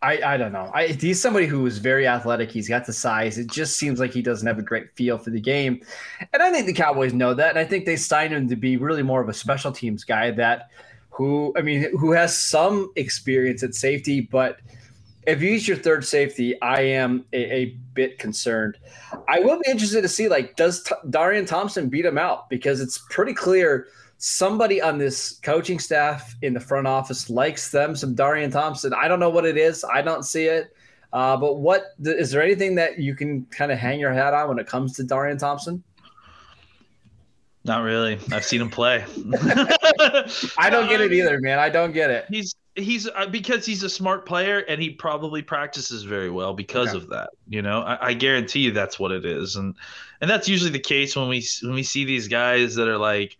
I, 0.00 0.34
I 0.34 0.36
don't 0.36 0.52
know. 0.52 0.70
I, 0.72 0.88
he's 0.88 1.20
somebody 1.20 1.46
who 1.46 1.66
is 1.66 1.78
very 1.78 2.06
athletic. 2.06 2.52
He's 2.52 2.68
got 2.68 2.86
the 2.86 2.92
size. 2.92 3.36
It 3.36 3.48
just 3.48 3.76
seems 3.76 3.98
like 3.98 4.12
he 4.12 4.22
doesn't 4.22 4.46
have 4.46 4.58
a 4.58 4.62
great 4.62 4.94
feel 4.94 5.18
for 5.18 5.30
the 5.30 5.40
game. 5.40 5.80
And 6.32 6.40
I 6.40 6.52
think 6.52 6.66
the 6.66 6.72
Cowboys 6.72 7.12
know 7.12 7.34
that. 7.34 7.50
And 7.50 7.58
I 7.58 7.64
think 7.64 7.84
they 7.84 7.96
signed 7.96 8.32
him 8.32 8.48
to 8.48 8.54
be 8.54 8.76
really 8.76 9.02
more 9.02 9.20
of 9.20 9.28
a 9.28 9.34
special 9.34 9.72
teams 9.72 10.04
guy 10.04 10.30
that 10.30 10.70
who, 11.10 11.52
I 11.56 11.62
mean, 11.62 11.90
who 11.98 12.12
has 12.12 12.36
some 12.36 12.92
experience 12.94 13.64
at 13.64 13.74
safety. 13.74 14.20
But 14.20 14.60
if 15.26 15.40
he's 15.40 15.66
your 15.66 15.76
third 15.76 16.04
safety, 16.04 16.60
I 16.62 16.82
am 16.82 17.24
a, 17.32 17.52
a 17.52 17.64
bit 17.94 18.18
concerned. 18.18 18.78
I 19.28 19.40
will 19.40 19.58
be 19.58 19.70
interested 19.70 20.02
to 20.02 20.08
see, 20.08 20.28
like, 20.28 20.54
does 20.54 20.84
T- 20.84 20.94
Darian 21.10 21.44
Thompson 21.44 21.88
beat 21.88 22.04
him 22.04 22.18
out? 22.18 22.48
Because 22.48 22.80
it's 22.80 22.98
pretty 23.10 23.34
clear– 23.34 23.88
somebody 24.18 24.82
on 24.82 24.98
this 24.98 25.38
coaching 25.42 25.78
staff 25.78 26.34
in 26.42 26.52
the 26.52 26.60
front 26.60 26.86
office 26.86 27.30
likes 27.30 27.70
them 27.70 27.96
some 27.96 28.14
Darian 28.14 28.50
Thompson. 28.50 28.92
I 28.92 29.08
don't 29.08 29.20
know 29.20 29.30
what 29.30 29.46
it 29.46 29.56
is. 29.56 29.84
I 29.84 30.02
don't 30.02 30.24
see 30.24 30.46
it. 30.46 30.74
Uh, 31.12 31.36
but 31.36 31.54
what 31.54 31.94
is 32.00 32.30
there 32.30 32.42
anything 32.42 32.74
that 32.74 32.98
you 32.98 33.14
can 33.14 33.46
kind 33.46 33.72
of 33.72 33.78
hang 33.78 33.98
your 33.98 34.12
hat 34.12 34.34
on 34.34 34.48
when 34.48 34.58
it 34.58 34.66
comes 34.66 34.94
to 34.96 35.04
Darian 35.04 35.38
Thompson? 35.38 35.82
Not 37.64 37.82
really. 37.82 38.18
I've 38.32 38.44
seen 38.44 38.60
him 38.60 38.70
play. 38.70 39.04
I 40.58 40.68
don't 40.70 40.88
get 40.88 41.00
it 41.00 41.12
either, 41.12 41.40
man. 41.40 41.58
I 41.58 41.68
don't 41.68 41.92
get 41.92 42.10
it. 42.10 42.26
He's 42.28 42.54
he's 42.74 43.08
uh, 43.08 43.26
because 43.26 43.64
he's 43.64 43.82
a 43.82 43.88
smart 43.88 44.26
player 44.26 44.60
and 44.60 44.80
he 44.80 44.90
probably 44.90 45.42
practices 45.42 46.02
very 46.02 46.30
well 46.30 46.54
because 46.54 46.90
okay. 46.90 46.98
of 46.98 47.08
that. 47.10 47.30
You 47.48 47.62
know, 47.62 47.80
I, 47.80 48.08
I, 48.08 48.14
guarantee 48.14 48.60
you 48.60 48.72
that's 48.72 48.98
what 48.98 49.10
it 49.10 49.24
is, 49.24 49.56
and 49.56 49.74
and 50.20 50.30
that's 50.30 50.48
usually 50.48 50.70
the 50.70 50.78
case 50.78 51.16
when 51.16 51.28
we 51.28 51.44
when 51.62 51.74
we 51.74 51.82
see 51.82 52.04
these 52.04 52.28
guys 52.28 52.74
that 52.76 52.88
are 52.88 52.98
like 52.98 53.36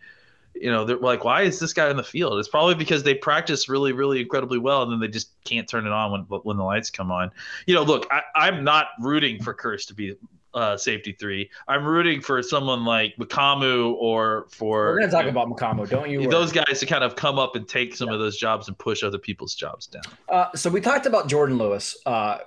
you 0.61 0.71
know, 0.71 0.85
they're 0.85 0.97
like, 0.97 1.25
why 1.25 1.43
is 1.43 1.59
this 1.59 1.73
guy 1.73 1.91
in 1.91 1.97
the 1.97 2.03
field? 2.03 2.39
It's 2.39 2.49
probably 2.49 2.75
because 2.75 3.03
they 3.03 3.15
practice 3.15 3.69
really, 3.69 3.93
really 3.93 4.21
incredibly 4.21 4.59
well, 4.59 4.83
and 4.83 4.93
then 4.93 5.01
they 5.01 5.09
just 5.09 5.31
can't 5.45 5.69
turn 5.69 5.87
it 5.87 5.93
on 5.93 6.13
when 6.13 6.41
when 6.43 6.57
the 6.57 6.65
lights 6.65 6.91
come 6.91 7.11
on. 7.11 7.31
You 7.67 7.75
know, 7.75 7.83
look, 7.83 8.07
I, 8.11 8.49
am 8.49 8.65
not 8.65 8.89
rooting 9.01 9.43
for 9.43 9.55
Kearse 9.55 9.87
to 9.87 9.95
be 9.95 10.17
uh, 10.55 10.77
safety 10.77 11.13
three. 11.13 11.51
I'm 11.69 11.85
rooting 11.85 12.21
for 12.21 12.43
someone 12.43 12.85
like 12.85 13.17
Mukuamu 13.17 13.95
or 13.95 14.47
for. 14.51 14.87
We're 14.87 15.01
gonna 15.01 15.13
talk 15.13 15.27
you 15.27 15.33
know, 15.33 15.43
about 15.43 15.57
Mukuamu, 15.57 15.89
don't 15.89 16.11
you? 16.11 16.29
Those 16.29 16.53
guys 16.53 16.81
to 16.81 16.87
kind 16.87 17.05
of 17.05 17.17
come 17.17 17.39
up 17.39 17.57
and 17.57 17.69
take 17.69 17.95
some 17.95 18.09
yeah. 18.09 18.15
of 18.15 18.21
those 18.21 18.37
jobs 18.37 18.69
and 18.69 18.77
push 18.79 19.03
other 19.03 19.19
people's 19.19 19.55
jobs 19.55 19.87
down. 19.87 20.03
Uh, 20.29 20.47
so 20.55 20.71
we 20.71 20.81
talked 20.81 21.07
about 21.07 21.29
Jordan 21.29 21.59
Lewis 21.59 21.97
uh, 22.07 22.39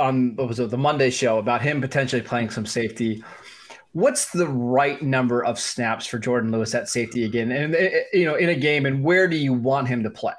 on 0.00 0.36
what 0.36 0.48
was 0.48 0.60
it, 0.60 0.70
the 0.70 0.78
Monday 0.78 1.10
show 1.10 1.38
about 1.38 1.62
him 1.62 1.80
potentially 1.80 2.22
playing 2.22 2.50
some 2.50 2.66
safety 2.66 3.22
what's 3.94 4.32
the 4.32 4.46
right 4.46 5.00
number 5.00 5.42
of 5.42 5.58
snaps 5.58 6.06
for 6.06 6.18
Jordan 6.18 6.52
Lewis 6.52 6.74
at 6.74 6.88
safety 6.88 7.24
again, 7.24 7.50
and 7.50 7.74
eh, 7.74 7.78
eh, 7.78 8.02
you 8.12 8.26
know, 8.26 8.34
in 8.34 8.50
a 8.50 8.54
game, 8.54 8.84
and 8.84 9.02
where 9.02 9.26
do 9.26 9.36
you 9.36 9.54
want 9.54 9.88
him 9.88 10.02
to 10.02 10.10
play? 10.10 10.34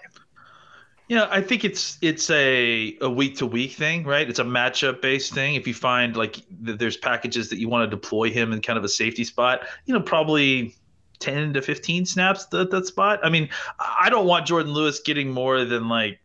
Yeah, 1.07 1.27
I 1.29 1.41
think 1.41 1.63
it's 1.63 1.97
it's 2.01 2.29
a 2.29 2.97
a 3.01 3.09
week 3.09 3.38
to 3.38 3.45
week 3.45 3.74
thing, 3.74 4.03
right? 4.03 4.27
It's 4.29 4.39
a 4.39 4.43
matchup 4.43 5.01
based 5.01 5.33
thing. 5.33 5.55
If 5.55 5.67
you 5.67 5.74
find 5.74 6.15
like 6.15 6.41
there's 6.50 6.97
packages 6.97 7.50
that 7.50 7.57
you 7.57 7.69
want 7.69 7.89
to 7.89 7.95
deploy 7.95 8.29
him 8.29 8.51
in 8.51 8.62
kind 8.62 8.77
of 8.77 8.83
a 8.83 8.89
safety 8.89 9.24
spot, 9.24 9.67
you 9.85 9.93
know, 9.93 10.01
probably 10.01 10.75
10 11.19 11.53
to 11.53 11.62
15 11.62 12.05
snaps 12.05 12.47
at 12.53 12.71
that 12.71 12.88
spot. 12.88 13.19
I 13.24 13.29
mean, 13.29 13.50
I 13.79 14.09
don't 14.09 14.25
want 14.25 14.47
Jordan 14.47 14.74
Lewis 14.74 15.00
getting 15.00 15.31
more 15.31 15.63
than 15.63 15.88
like 15.88 16.19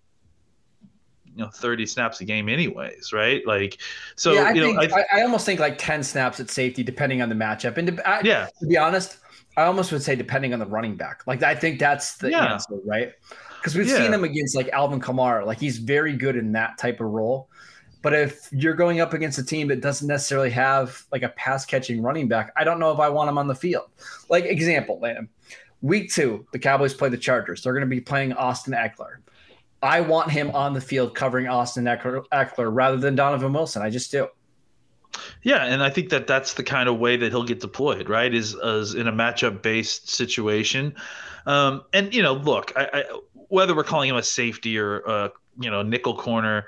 you 1.34 1.44
know 1.44 1.50
30 1.50 1.86
snaps 1.86 2.20
a 2.20 2.24
game 2.24 2.48
anyways 2.48 3.12
right? 3.12 3.46
Like 3.46 3.80
so 4.16 4.32
yeah, 4.32 4.44
I, 4.44 4.52
you 4.52 4.62
think, 4.62 4.90
know, 4.90 4.96
I, 4.96 5.18
I, 5.18 5.22
almost 5.22 5.46
think 5.46 5.60
like 5.60 5.78
10 5.78 6.02
snaps 6.02 6.40
at 6.40 6.50
safety 6.50 6.82
depending 6.82 7.22
on 7.22 7.28
the 7.28 7.34
matchup. 7.34 7.76
And 7.76 7.96
to, 7.96 8.08
I, 8.08 8.20
yeah. 8.22 8.48
to 8.60 8.66
be 8.66 8.76
honest 8.76 9.18
i 9.56 9.64
almost 9.64 9.90
would 9.90 10.02
say 10.02 10.14
depending 10.14 10.52
on 10.52 10.58
the 10.58 10.66
running 10.66 10.96
back. 10.96 11.22
Like 11.26 11.42
i 11.42 11.54
think 11.54 11.78
that's 11.78 12.16
the 12.16 12.30
yeah. 12.30 12.52
answer 12.52 12.74
right? 12.84 13.12
Because 13.58 13.76
we've 13.76 13.88
yeah. 13.88 13.98
seen 13.98 14.12
him 14.12 14.24
against 14.24 14.56
like 14.56 14.68
alvin 14.70 15.00
kamara. 15.00 15.44
Like 15.44 15.60
he's 15.60 15.78
very 15.78 16.16
good 16.16 16.36
in 16.36 16.52
that 16.52 16.78
type 16.78 17.00
of 17.00 17.08
role. 17.08 17.50
But 18.02 18.14
if 18.14 18.48
you're 18.50 18.74
going 18.74 19.00
up 19.00 19.12
against 19.12 19.38
a 19.38 19.44
team 19.44 19.68
that 19.68 19.82
doesn't 19.82 20.08
necessarily 20.08 20.48
have 20.50 21.04
like 21.12 21.22
a 21.22 21.28
pass 21.30 21.66
catching 21.66 22.00
running 22.00 22.28
back 22.28 22.52
i 22.56 22.64
don't 22.64 22.80
know 22.80 22.90
if 22.92 22.98
i 22.98 23.08
want 23.08 23.28
him 23.28 23.38
on 23.38 23.46
the 23.46 23.54
field. 23.54 23.90
Like 24.28 24.44
example 24.44 24.98
Landon. 25.00 25.28
week 25.82 26.12
two 26.12 26.46
the 26.52 26.58
cowboys 26.58 26.94
play 26.94 27.08
the 27.08 27.18
chargers. 27.18 27.62
They're 27.62 27.74
going 27.74 27.88
to 27.88 27.94
be 27.94 28.00
playing 28.00 28.32
austin 28.32 28.72
ekeler 28.72 29.18
I 29.82 30.00
want 30.00 30.30
him 30.30 30.50
on 30.50 30.74
the 30.74 30.80
field 30.80 31.14
covering 31.14 31.48
Austin 31.48 31.84
Ekeler 31.84 32.68
rather 32.70 32.96
than 32.96 33.14
Donovan 33.14 33.52
Wilson. 33.52 33.82
I 33.82 33.90
just 33.90 34.10
do. 34.10 34.28
Yeah, 35.42 35.64
and 35.64 35.82
I 35.82 35.90
think 35.90 36.10
that 36.10 36.26
that's 36.26 36.54
the 36.54 36.62
kind 36.62 36.88
of 36.88 36.98
way 36.98 37.16
that 37.16 37.30
he'll 37.30 37.44
get 37.44 37.60
deployed, 37.60 38.08
right? 38.08 38.32
Is, 38.32 38.54
is 38.54 38.94
in 38.94 39.08
a 39.08 39.12
matchup 39.12 39.62
based 39.62 40.08
situation. 40.08 40.94
Um, 41.46 41.82
and 41.92 42.14
you 42.14 42.22
know, 42.22 42.34
look, 42.34 42.72
I, 42.76 42.88
I, 42.92 43.04
whether 43.48 43.74
we're 43.74 43.84
calling 43.84 44.10
him 44.10 44.16
a 44.16 44.22
safety 44.22 44.78
or 44.78 45.00
a 45.00 45.32
you 45.58 45.70
know 45.70 45.82
nickel 45.82 46.16
corner, 46.16 46.66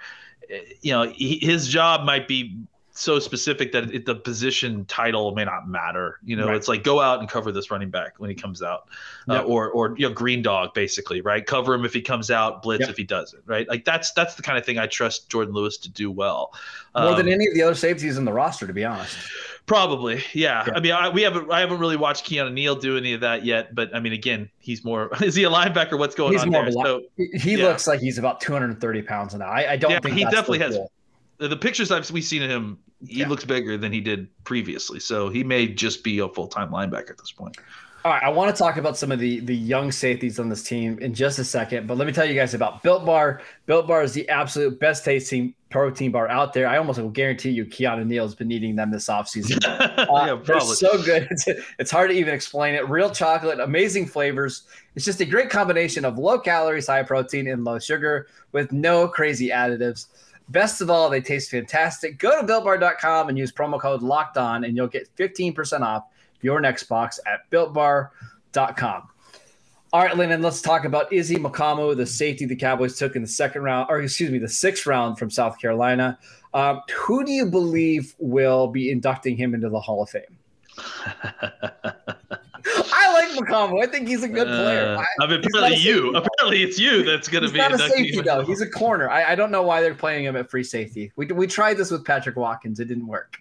eh, 0.51 0.61
you 0.81 0.93
know, 0.93 1.03
he, 1.05 1.39
his 1.39 1.69
job 1.69 2.05
might 2.05 2.27
be 2.27 2.59
so 2.95 3.19
specific 3.19 3.73
that 3.73 3.93
it, 3.93 4.07
the 4.07 4.15
position 4.15 4.85
title 4.85 5.35
may 5.35 5.45
not 5.45 5.67
matter. 5.67 6.19
You 6.23 6.37
know, 6.37 6.49
right. 6.49 6.57
it's 6.57 6.69
like 6.69 6.85
go 6.85 7.01
out 7.01 7.21
and 7.21 7.29
cover 7.29 7.51
this 7.51 7.71
running 7.71 7.91
back 7.91 8.15
when 8.19 8.29
he 8.29 8.37
comes 8.37 8.63
out, 8.63 8.89
uh, 9.29 9.35
yep. 9.35 9.45
uh, 9.45 9.47
or 9.47 9.71
or 9.71 9.95
you 9.97 10.07
know, 10.07 10.15
green 10.15 10.43
dog 10.43 10.75
basically, 10.75 11.23
right? 11.23 11.45
Cover 11.45 11.75
him 11.75 11.85
if 11.85 11.95
he 11.95 12.03
comes 12.03 12.31
out, 12.31 12.63
blitz 12.63 12.83
yep. 12.83 12.91
if 12.91 12.97
he 12.97 13.05
doesn't, 13.05 13.43
right? 13.47 13.69
Like 13.69 13.85
that's 13.85 14.13
that's 14.13 14.35
the 14.35 14.43
kind 14.43 14.59
of 14.59 14.67
thing 14.67 14.79
I 14.79 14.87
trust 14.87 15.31
Jordan 15.31 15.55
Lewis 15.55 15.79
to 15.79 15.91
do 15.91 16.11
well. 16.11 16.53
More 16.95 17.09
um, 17.09 17.17
than 17.17 17.29
any 17.29 17.47
of 17.47 17.55
the 17.55 17.63
other 17.63 17.75
safeties 17.75 18.19
in 18.19 18.27
the 18.27 18.33
roster, 18.33 18.67
to 18.67 18.73
be 18.73 18.85
honest. 18.85 19.17
Probably, 19.65 20.17
yeah. 20.35 20.65
yeah. 20.67 20.75
I 20.75 20.81
mean, 20.81 20.93
I, 20.93 21.09
we 21.09 21.23
haven't 21.23 21.51
I 21.51 21.61
haven't 21.61 21.79
really 21.79 21.97
watched 21.97 22.27
Keanu 22.27 22.53
Neal 22.53 22.75
do 22.75 22.99
any 22.99 23.15
of 23.15 23.21
that 23.23 23.45
yet, 23.45 23.75
but 23.75 23.95
I 23.95 24.01
mean, 24.01 24.13
again, 24.13 24.51
he's 24.59 24.85
more 24.85 25.11
is 25.23 25.35
he 25.35 25.45
a 25.45 25.51
linebacker? 25.51 25.99
What's 25.99 26.15
going 26.15 26.33
he's 26.33 26.43
on 26.43 26.51
there? 26.51 26.71
So, 26.73 27.03
he 27.17 27.57
yeah. 27.57 27.69
looks 27.69 27.87
like 27.87 28.01
he's 28.01 28.19
about 28.19 28.41
230 28.43 29.03
pounds 29.03 29.35
now. 29.35 29.47
I, 29.47 29.73
I 29.73 29.77
don't 29.77 29.93
yeah, 29.93 30.01
think 30.01 30.17
he 30.17 30.25
definitely 30.25 30.59
has. 30.59 30.77
Cool 30.77 30.91
the 31.39 31.57
pictures 31.57 31.91
I've 31.91 32.11
we 32.11 32.23
seen 32.23 32.43
of 32.43 32.51
him, 32.51 32.79
he 33.07 33.21
yeah. 33.21 33.29
looks 33.29 33.45
bigger 33.45 33.77
than 33.77 33.93
he 33.93 34.01
did 34.01 34.29
previously. 34.45 35.01
So 35.01 35.29
he 35.29 35.43
may 35.45 35.67
just 35.67 36.05
be 36.05 36.19
a 36.21 36.29
full 36.29 36.49
time 36.49 36.71
linebacker 36.71 37.11
at 37.11 37.19
this 37.19 37.33
point. 37.33 37.57
All 38.05 38.11
right, 38.11 38.23
I 38.23 38.31
want 38.31 38.55
to 38.55 38.59
talk 38.61 38.79
about 38.79 38.97
some 38.97 39.13
of 39.13 39.21
the 39.21 39.39
the 39.41 39.55
young 39.55 39.93
safeties 39.93 40.41
on 40.41 40.49
this 40.49 40.65
team 40.65 40.99
in 40.99 41.15
just 41.15 41.39
a 41.39 41.45
second, 41.45 41.87
but 41.87 41.97
let 41.97 42.07
me 42.07 42.13
tell 42.13 42.25
you 42.25 42.35
guys 42.35 42.53
about 42.53 42.83
Built 42.83 43.05
Bar. 43.05 43.43
Built 43.67 43.87
Bar 43.87 44.03
is 44.03 44.13
the 44.13 44.29
absolute 44.29 44.81
best 44.81 45.05
tasting 45.05 45.55
protein 45.71 46.11
bar 46.11 46.29
out 46.29 46.53
there. 46.53 46.67
I 46.67 46.79
almost 46.79 47.01
will 47.01 47.11
guarantee 47.11 47.51
you 47.51 47.65
Keanu 47.65 48.05
Neal's 48.05 48.35
been 48.35 48.51
eating 48.51 48.75
them 48.75 48.91
this 48.91 49.09
offseason. 49.09 49.63
Uh, 50.03 50.25
yeah, 50.27 50.43
they're 50.45 50.61
so 50.61 51.01
good. 51.03 51.29
It's, 51.31 51.47
it's 51.79 51.91
hard 51.91 52.11
to 52.11 52.17
even 52.17 52.35
explain 52.35 52.75
it. 52.75 52.89
Real 52.89 53.11
chocolate, 53.11 53.61
amazing 53.61 54.07
flavors. 54.07 54.63
It's 54.95 55.05
just 55.05 55.21
a 55.21 55.25
great 55.25 55.49
combination 55.49 56.05
of 56.05 56.19
low 56.19 56.39
calories, 56.39 56.89
high 56.89 57.03
protein, 57.03 57.47
and 57.47 57.65
low 57.65 57.79
sugar 57.79 58.27
with 58.51 58.73
no 58.73 59.09
crazy 59.09 59.49
additives. 59.49 60.07
Best 60.49 60.81
of 60.81 60.91
all, 60.91 61.09
they 61.09 61.21
taste 61.21 61.51
fantastic. 61.51 62.19
Go 62.19 62.41
to 62.41 62.47
builtbar.com 62.47 63.29
and 63.29 63.39
use 63.39 63.53
promo 63.53 63.81
code 63.81 64.03
locked 64.03 64.37
on, 64.37 64.65
and 64.65 64.77
you'll 64.77 64.89
get 64.89 65.09
15% 65.17 65.81
off 65.81 66.05
your 66.43 66.61
next 66.61 66.85
box 66.85 67.21
at 67.27 67.49
builtbar.com. 67.51 69.09
All 69.95 70.03
right, 70.03 70.17
Landon, 70.17 70.41
let's 70.41 70.63
talk 70.63 70.87
about 70.87 71.13
Izzy 71.13 71.37
Mukuamu, 71.37 71.95
the 71.95 72.07
safety 72.07 72.47
the 72.47 72.57
Cowboys 72.57 72.97
took 72.97 73.15
in 73.15 73.21
the 73.21 73.29
second 73.29 73.63
round, 73.63 73.89
or 73.91 74.01
excuse 74.01 74.31
me, 74.31 74.39
the 74.39 74.49
sixth 74.49 74.87
round 74.87 75.19
from 75.19 75.29
South 75.31 75.59
Carolina. 75.59 76.19
Um, 76.55 76.81
who 76.95 77.25
do 77.25 77.33
you 77.33 77.47
believe 77.47 78.15
will 78.19 78.69
be 78.69 78.91
inducting 78.91 79.37
him 79.37 79.55
into 79.55 79.69
the 79.69 79.81
Hall 79.81 80.03
of 80.03 80.11
Fame? 80.11 80.39
I 83.13 83.27
like 83.27 83.39
Mukuamu. 83.39 83.83
I 83.83 83.87
think 83.87 84.09
he's 84.09 84.23
a 84.23 84.29
good 84.29 84.47
player. 84.47 84.97
Uh, 84.97 85.01
I, 85.01 85.25
I 85.25 85.27
mean, 85.27 85.45
apparently 85.45 85.77
you. 85.77 86.15
Apparently 86.15 86.63
it's 86.63 86.79
you 86.79 87.03
that's 87.05 87.29
going 87.29 87.45
to 87.45 87.51
be. 87.51 87.59
Not 87.59 87.73
a 87.73 87.79
safety 87.79 88.21
though. 88.21 88.45
He's 88.45 88.61
a 88.61 88.69
corner. 88.69 89.11
I, 89.11 89.33
I, 89.33 89.35
don't 89.35 89.51
know 89.51 89.63
why 89.63 89.81
they're 89.81 89.95
playing 89.95 90.25
him 90.25 90.37
at 90.37 90.51
free 90.51 90.65
safety. 90.65 91.13
We 91.17 91.27
we 91.27 91.47
tried 91.47 91.77
this 91.77 91.91
with 91.91 92.05
Patrick 92.05 92.37
Watkins. 92.37 92.81
It 92.81 92.87
didn't 92.87 93.07
work. 93.07 93.39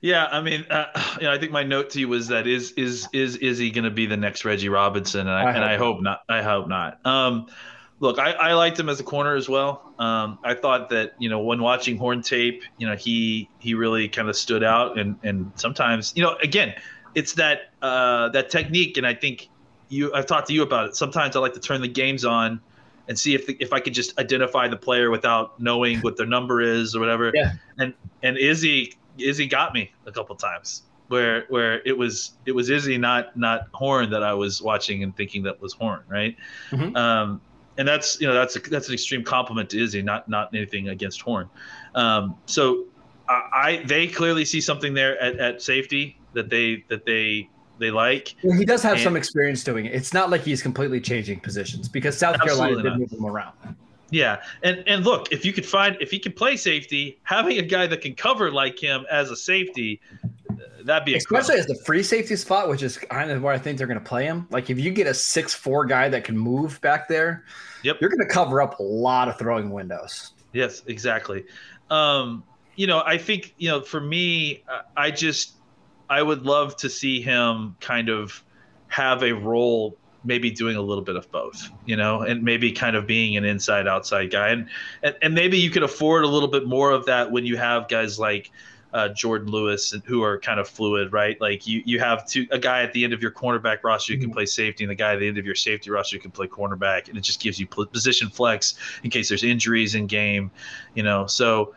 Yeah, 0.00 0.26
I 0.26 0.40
mean, 0.40 0.64
uh, 0.70 0.86
you 1.20 1.26
know, 1.26 1.32
I 1.32 1.38
think 1.38 1.52
my 1.52 1.62
note 1.62 1.90
to 1.90 2.00
you 2.00 2.08
was 2.08 2.28
that 2.28 2.46
is 2.46 2.72
is 2.72 3.08
is 3.12 3.36
is 3.36 3.58
he 3.58 3.70
going 3.70 3.84
to 3.84 3.90
be 3.90 4.06
the 4.06 4.16
next 4.16 4.44
Reggie 4.44 4.68
Robinson? 4.68 5.20
And 5.20 5.30
I, 5.30 5.42
I 5.42 5.52
and 5.52 5.64
I 5.64 5.76
hope 5.76 6.00
not. 6.00 6.22
I 6.28 6.42
hope 6.42 6.68
not. 6.68 7.04
Um, 7.06 7.46
look, 8.00 8.18
I, 8.18 8.32
I 8.32 8.52
liked 8.54 8.78
him 8.78 8.88
as 8.88 9.00
a 9.00 9.04
corner 9.04 9.34
as 9.34 9.48
well. 9.48 9.92
Um, 9.98 10.38
I 10.44 10.54
thought 10.54 10.90
that 10.90 11.14
you 11.18 11.28
know 11.28 11.40
when 11.40 11.60
watching 11.60 11.96
Horn 11.96 12.22
tape, 12.22 12.62
you 12.78 12.86
know 12.86 12.96
he 12.96 13.48
he 13.58 13.74
really 13.74 14.08
kind 14.08 14.28
of 14.28 14.36
stood 14.36 14.62
out, 14.62 14.98
and 14.98 15.16
and 15.22 15.52
sometimes 15.56 16.12
you 16.16 16.22
know 16.22 16.36
again 16.42 16.74
it's 17.18 17.32
that 17.32 17.70
uh, 17.82 18.28
that 18.28 18.48
technique, 18.48 18.96
and 18.96 19.04
I 19.04 19.12
think 19.12 19.48
you 19.88 20.14
I've 20.14 20.26
talked 20.26 20.46
to 20.48 20.54
you 20.54 20.62
about 20.62 20.86
it. 20.86 20.96
Sometimes 20.96 21.34
I 21.34 21.40
like 21.40 21.54
to 21.54 21.60
turn 21.60 21.80
the 21.80 21.88
games 21.88 22.24
on 22.24 22.60
and 23.08 23.18
see 23.18 23.34
if 23.34 23.46
the, 23.46 23.56
if 23.58 23.72
I 23.72 23.80
could 23.80 23.92
just 23.92 24.16
identify 24.20 24.68
the 24.68 24.76
player 24.76 25.10
without 25.10 25.60
knowing 25.60 25.98
what 26.00 26.16
their 26.16 26.26
number 26.26 26.60
is 26.60 26.94
or 26.94 27.00
whatever. 27.00 27.32
Yeah. 27.34 27.52
And 27.78 27.92
and 28.22 28.38
Izzy 28.38 28.94
Izzy 29.18 29.48
got 29.48 29.74
me 29.74 29.90
a 30.06 30.12
couple 30.12 30.36
times 30.36 30.82
where 31.08 31.46
where 31.48 31.82
it 31.84 31.98
was 31.98 32.34
it 32.46 32.52
was 32.52 32.70
Izzy 32.70 32.98
not 32.98 33.36
not 33.36 33.66
Horn 33.74 34.10
that 34.10 34.22
I 34.22 34.32
was 34.32 34.62
watching 34.62 35.02
and 35.02 35.16
thinking 35.16 35.42
that 35.42 35.60
was 35.60 35.72
Horn, 35.72 36.02
right? 36.08 36.36
Mm-hmm. 36.70 36.94
Um, 36.94 37.40
and 37.78 37.88
that's 37.88 38.20
you 38.20 38.28
know 38.28 38.34
that's 38.34 38.54
a, 38.54 38.60
that's 38.60 38.86
an 38.86 38.94
extreme 38.94 39.24
compliment 39.24 39.70
to 39.70 39.82
Izzy, 39.82 40.02
not 40.02 40.28
not 40.28 40.54
anything 40.54 40.90
against 40.90 41.20
Horn. 41.20 41.50
Um, 41.96 42.36
so 42.46 42.84
I, 43.28 43.42
I 43.52 43.82
they 43.86 44.06
clearly 44.06 44.44
see 44.44 44.60
something 44.60 44.94
there 44.94 45.20
at, 45.20 45.36
at 45.38 45.62
safety 45.62 46.17
that 46.34 46.50
they 46.50 46.84
that 46.88 47.04
they 47.06 47.48
they 47.78 47.90
like. 47.90 48.34
Well, 48.42 48.56
he 48.58 48.64
does 48.64 48.82
have 48.82 48.94
And- 48.94 49.02
some 49.02 49.16
experience 49.16 49.62
doing 49.64 49.86
it. 49.86 49.94
It's 49.94 50.12
not 50.12 50.30
like 50.30 50.42
he's 50.42 50.62
completely 50.62 51.00
changing 51.00 51.40
positions 51.40 51.88
because 51.88 52.18
South 52.18 52.40
Carolina 52.40 52.76
did 52.76 52.84
not. 52.84 52.98
move 52.98 53.12
him 53.12 53.24
around. 53.26 53.54
Yeah, 54.10 54.40
and 54.62 54.82
and 54.86 55.04
look, 55.04 55.30
if 55.32 55.44
you 55.44 55.52
could 55.52 55.66
find 55.66 55.96
if 56.00 56.10
he 56.10 56.18
can 56.18 56.32
play 56.32 56.56
safety, 56.56 57.18
having 57.24 57.58
a 57.58 57.62
guy 57.62 57.86
that 57.86 58.00
can 58.00 58.14
cover 58.14 58.50
like 58.50 58.78
him 58.82 59.04
as 59.10 59.30
a 59.30 59.36
safety, 59.36 60.00
uh, 60.50 60.54
that'd 60.84 61.04
be 61.04 61.14
Especially 61.14 61.56
incredible. 61.56 61.72
as 61.74 61.78
the 61.78 61.84
free 61.84 62.02
safety 62.02 62.34
spot, 62.34 62.70
which 62.70 62.82
is 62.82 62.96
kind 62.96 63.30
of 63.30 63.42
where 63.42 63.52
I 63.52 63.58
think 63.58 63.76
they're 63.76 63.86
going 63.86 63.98
to 64.00 64.04
play 64.04 64.24
him. 64.24 64.46
Like 64.50 64.70
if 64.70 64.78
you 64.80 64.90
get 64.92 65.06
a 65.06 65.12
six 65.12 65.52
four 65.52 65.84
guy 65.84 66.08
that 66.08 66.24
can 66.24 66.38
move 66.38 66.80
back 66.80 67.06
there, 67.06 67.44
Yep. 67.82 67.98
you're 68.00 68.08
going 68.08 68.26
to 68.26 68.32
cover 68.32 68.62
up 68.62 68.78
a 68.80 68.82
lot 68.82 69.28
of 69.28 69.38
throwing 69.38 69.68
windows. 69.70 70.32
Yes, 70.54 70.82
exactly. 70.86 71.44
Um, 71.90 72.42
you 72.76 72.86
know, 72.86 73.02
I 73.04 73.18
think 73.18 73.54
you 73.58 73.68
know, 73.68 73.82
for 73.82 74.00
me, 74.00 74.64
I 74.96 75.10
just 75.10 75.52
I 76.10 76.22
would 76.22 76.42
love 76.42 76.76
to 76.76 76.88
see 76.88 77.20
him 77.20 77.76
kind 77.80 78.08
of 78.08 78.42
have 78.88 79.22
a 79.22 79.32
role, 79.32 79.96
maybe 80.24 80.50
doing 80.50 80.76
a 80.76 80.80
little 80.80 81.04
bit 81.04 81.16
of 81.16 81.30
both, 81.30 81.70
you 81.86 81.96
know, 81.96 82.22
and 82.22 82.42
maybe 82.42 82.72
kind 82.72 82.96
of 82.96 83.06
being 83.06 83.36
an 83.36 83.44
inside 83.44 83.86
outside 83.86 84.30
guy, 84.30 84.48
and 84.48 84.68
and, 85.02 85.16
and 85.22 85.34
maybe 85.34 85.58
you 85.58 85.70
could 85.70 85.82
afford 85.82 86.24
a 86.24 86.28
little 86.28 86.48
bit 86.48 86.66
more 86.66 86.90
of 86.90 87.06
that 87.06 87.30
when 87.30 87.44
you 87.46 87.56
have 87.56 87.88
guys 87.88 88.18
like. 88.18 88.50
Uh, 88.90 89.10
Jordan 89.10 89.50
Lewis, 89.50 89.92
and 89.92 90.02
who 90.06 90.22
are 90.22 90.40
kind 90.40 90.58
of 90.58 90.66
fluid, 90.66 91.12
right? 91.12 91.38
Like 91.42 91.66
you, 91.66 91.82
you 91.84 92.00
have 92.00 92.26
two, 92.26 92.46
a 92.50 92.58
guy 92.58 92.82
at 92.82 92.94
the 92.94 93.04
end 93.04 93.12
of 93.12 93.20
your 93.20 93.30
cornerback 93.30 93.84
roster 93.84 94.14
who 94.14 94.18
can 94.18 94.30
play 94.30 94.46
safety, 94.46 94.82
and 94.82 94.90
the 94.90 94.94
guy 94.94 95.12
at 95.12 95.20
the 95.20 95.28
end 95.28 95.36
of 95.36 95.44
your 95.44 95.54
safety 95.54 95.90
roster 95.90 96.16
who 96.16 96.22
can 96.22 96.30
play 96.30 96.46
cornerback, 96.46 97.10
and 97.10 97.18
it 97.18 97.20
just 97.20 97.38
gives 97.38 97.60
you 97.60 97.66
position 97.66 98.30
flex 98.30 98.78
in 99.04 99.10
case 99.10 99.28
there's 99.28 99.44
injuries 99.44 99.94
in 99.94 100.06
game, 100.06 100.50
you 100.94 101.02
know. 101.02 101.26
So, 101.26 101.74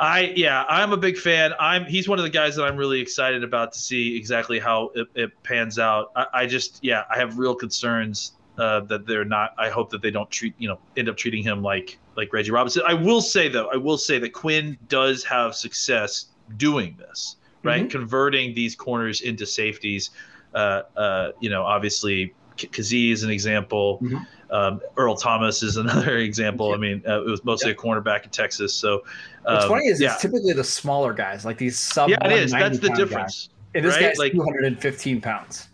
I 0.00 0.32
yeah, 0.34 0.64
I'm 0.66 0.92
a 0.92 0.96
big 0.96 1.18
fan. 1.18 1.52
I'm 1.60 1.84
he's 1.84 2.08
one 2.08 2.18
of 2.18 2.24
the 2.24 2.30
guys 2.30 2.56
that 2.56 2.64
I'm 2.64 2.76
really 2.76 3.00
excited 3.00 3.44
about 3.44 3.72
to 3.74 3.78
see 3.78 4.16
exactly 4.16 4.58
how 4.58 4.90
it, 4.94 5.06
it 5.14 5.42
pans 5.42 5.78
out. 5.78 6.10
I, 6.16 6.26
I 6.32 6.46
just 6.46 6.82
yeah, 6.82 7.04
I 7.10 7.18
have 7.18 7.36
real 7.36 7.54
concerns 7.54 8.32
uh, 8.56 8.80
that 8.80 9.06
they're 9.06 9.26
not. 9.26 9.54
I 9.58 9.68
hope 9.68 9.90
that 9.90 10.00
they 10.00 10.10
don't 10.10 10.30
treat 10.30 10.54
you 10.56 10.68
know 10.68 10.78
end 10.96 11.10
up 11.10 11.18
treating 11.18 11.42
him 11.42 11.62
like 11.62 11.98
like 12.16 12.32
Reggie 12.32 12.50
Robinson. 12.50 12.82
I 12.86 12.94
will 12.94 13.20
say 13.20 13.48
though, 13.48 13.68
I 13.70 13.76
will 13.76 13.98
say 13.98 14.18
that 14.18 14.32
Quinn 14.32 14.78
does 14.88 15.22
have 15.24 15.54
success 15.54 16.26
doing 16.56 16.96
this, 16.98 17.36
right? 17.62 17.88
Converting 17.90 18.54
these 18.54 18.74
corners 18.74 19.20
into 19.20 19.44
safeties. 19.44 20.10
Uh, 20.54 20.82
uh, 20.96 21.32
you 21.40 21.50
know, 21.50 21.62
obviously 21.62 22.34
Kazee 22.68 23.12
is 23.12 23.22
an 23.22 23.30
example. 23.30 23.98
Mhm. 24.02 24.26
Um, 24.50 24.80
Earl 24.96 25.14
Thomas 25.16 25.62
is 25.62 25.76
another 25.76 26.16
example. 26.28 26.74
I 26.74 26.76
mean, 26.76 27.02
uh, 27.06 27.22
it 27.22 27.26
was 27.30 27.44
mostly 27.44 27.70
a 27.70 27.74
cornerback 27.74 28.24
in 28.24 28.30
Texas. 28.30 28.74
So 28.74 29.02
What's 29.44 29.64
um, 29.64 29.70
funny 29.70 29.86
is 29.86 30.00
yeah, 30.00 30.12
it's 30.14 30.22
typically 30.22 30.52
the 30.52 30.64
smaller 30.64 31.12
guys, 31.12 31.44
like 31.44 31.56
these 31.58 31.78
sub. 31.78 32.10
yeah, 32.10 32.24
it 32.26 32.32
is. 32.32 32.50
That's 32.52 32.78
the 32.80 32.90
difference. 32.90 33.48
And 33.74 33.84
this 33.84 33.94
right? 33.94 34.02
guy's 34.08 34.18
Like- 34.18 34.32
215 34.32 35.20
pounds. 35.20 35.68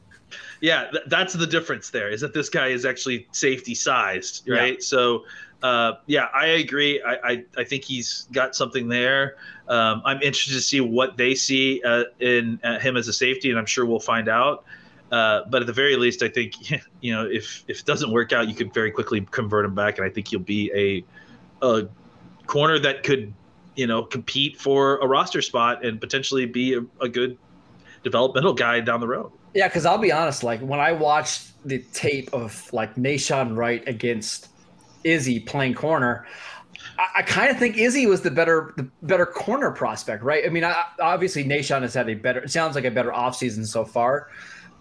Yeah, 0.61 0.91
th- 0.91 1.05
that's 1.09 1.33
the 1.35 1.47
difference 1.47 1.91
there. 1.91 2.09
Is 2.11 2.21
that 2.23 2.33
this 2.33 2.49
guy 2.49 2.69
is 2.69 2.85
actually 2.87 3.27
safety 3.33 3.75
sized, 3.75 4.43
Yeah. 4.47 4.55
right? 4.57 4.83
So, 4.83 5.25
uh, 5.63 5.95
yeah, 6.07 6.29
I 6.35 6.47
agree. 6.47 7.03
I, 7.03 7.15
I 7.33 7.45
I 7.59 7.65
think 7.65 7.85
he's 7.85 8.27
got 8.33 8.55
something 8.57 8.89
there. 8.89 9.37
Um, 9.69 10.01
I'm 10.05 10.17
interested 10.23 10.55
to 10.55 10.61
see 10.63 10.81
what 10.81 11.17
they 11.19 11.35
see 11.35 11.83
uh, 11.85 12.05
in 12.21 12.59
uh, 12.65 12.79
him 12.79 12.97
as 12.97 13.07
a 13.09 13.13
safety, 13.13 13.51
and 13.51 13.59
I'm 13.59 13.67
sure 13.67 13.85
we'll 13.85 14.01
find 14.01 14.29
out. 14.29 14.65
Uh, 15.13 15.43
but 15.49 15.63
at 15.63 15.67
the 15.67 15.73
very 15.73 15.97
least, 15.97 16.23
I 16.23 16.29
think 16.29 16.55
you 17.01 17.15
know 17.15 17.27
if 17.27 17.65
if 17.69 17.81
it 17.81 17.87
doesn't 17.87 18.11
work 18.11 18.33
out, 18.33 18.49
you 18.49 18.55
could 18.55 18.73
very 18.75 18.91
quickly 18.91 19.21
convert 19.31 19.65
him 19.65 19.75
back, 19.75 19.99
and 19.99 20.07
I 20.07 20.11
think 20.11 20.29
he'll 20.29 20.41
be 20.41 20.71
a 20.75 21.67
a 21.67 21.89
corner 22.47 22.79
that 22.79 23.03
could 23.03 23.33
you 23.77 23.87
know 23.87 24.03
compete 24.03 24.61
for 24.61 24.99
a 24.99 25.07
roster 25.07 25.43
spot 25.43 25.85
and 25.85 26.01
potentially 26.01 26.47
be 26.47 26.75
a, 26.75 26.85
a 27.01 27.09
good 27.09 27.39
developmental 28.03 28.53
guy 28.53 28.81
down 28.81 29.01
the 29.01 29.09
road. 29.09 29.31
Yeah, 29.55 29.69
because 29.69 29.87
I'll 29.87 29.99
be 29.99 30.13
honest, 30.13 30.43
like 30.43 30.61
when 30.61 30.81
I 30.81 30.93
watched 30.93 31.53
the 31.67 31.79
tape 31.93 32.33
of 32.33 32.73
like 32.73 32.95
Nahshon 32.97 33.57
Wright 33.57 33.83
against 33.87 34.49
Izzy 35.05 35.41
playing 35.41 35.75
corner, 35.75 36.27
I, 36.99 37.23
kind 37.23 37.51
of 37.51 37.59
think 37.59 37.77
Izzy 37.77 38.07
was 38.07 38.23
the 38.23 38.31
better 38.31 38.73
the 38.77 38.89
better 39.03 39.27
corner 39.27 39.71
prospect, 39.71 40.23
right? 40.23 40.45
I 40.45 40.49
mean, 40.49 40.65
I, 40.65 40.85
obviously 41.01 41.45
Nahshon 41.45 41.83
has 41.83 41.95
had 41.95 42.09
a 42.09 42.15
better. 42.15 42.41
It 42.41 42.51
sounds 42.51 42.75
like 42.75 42.85
a 42.85 42.91
better 42.91 43.11
offseason 43.11 43.67
so 43.67 43.85
far, 43.85 44.29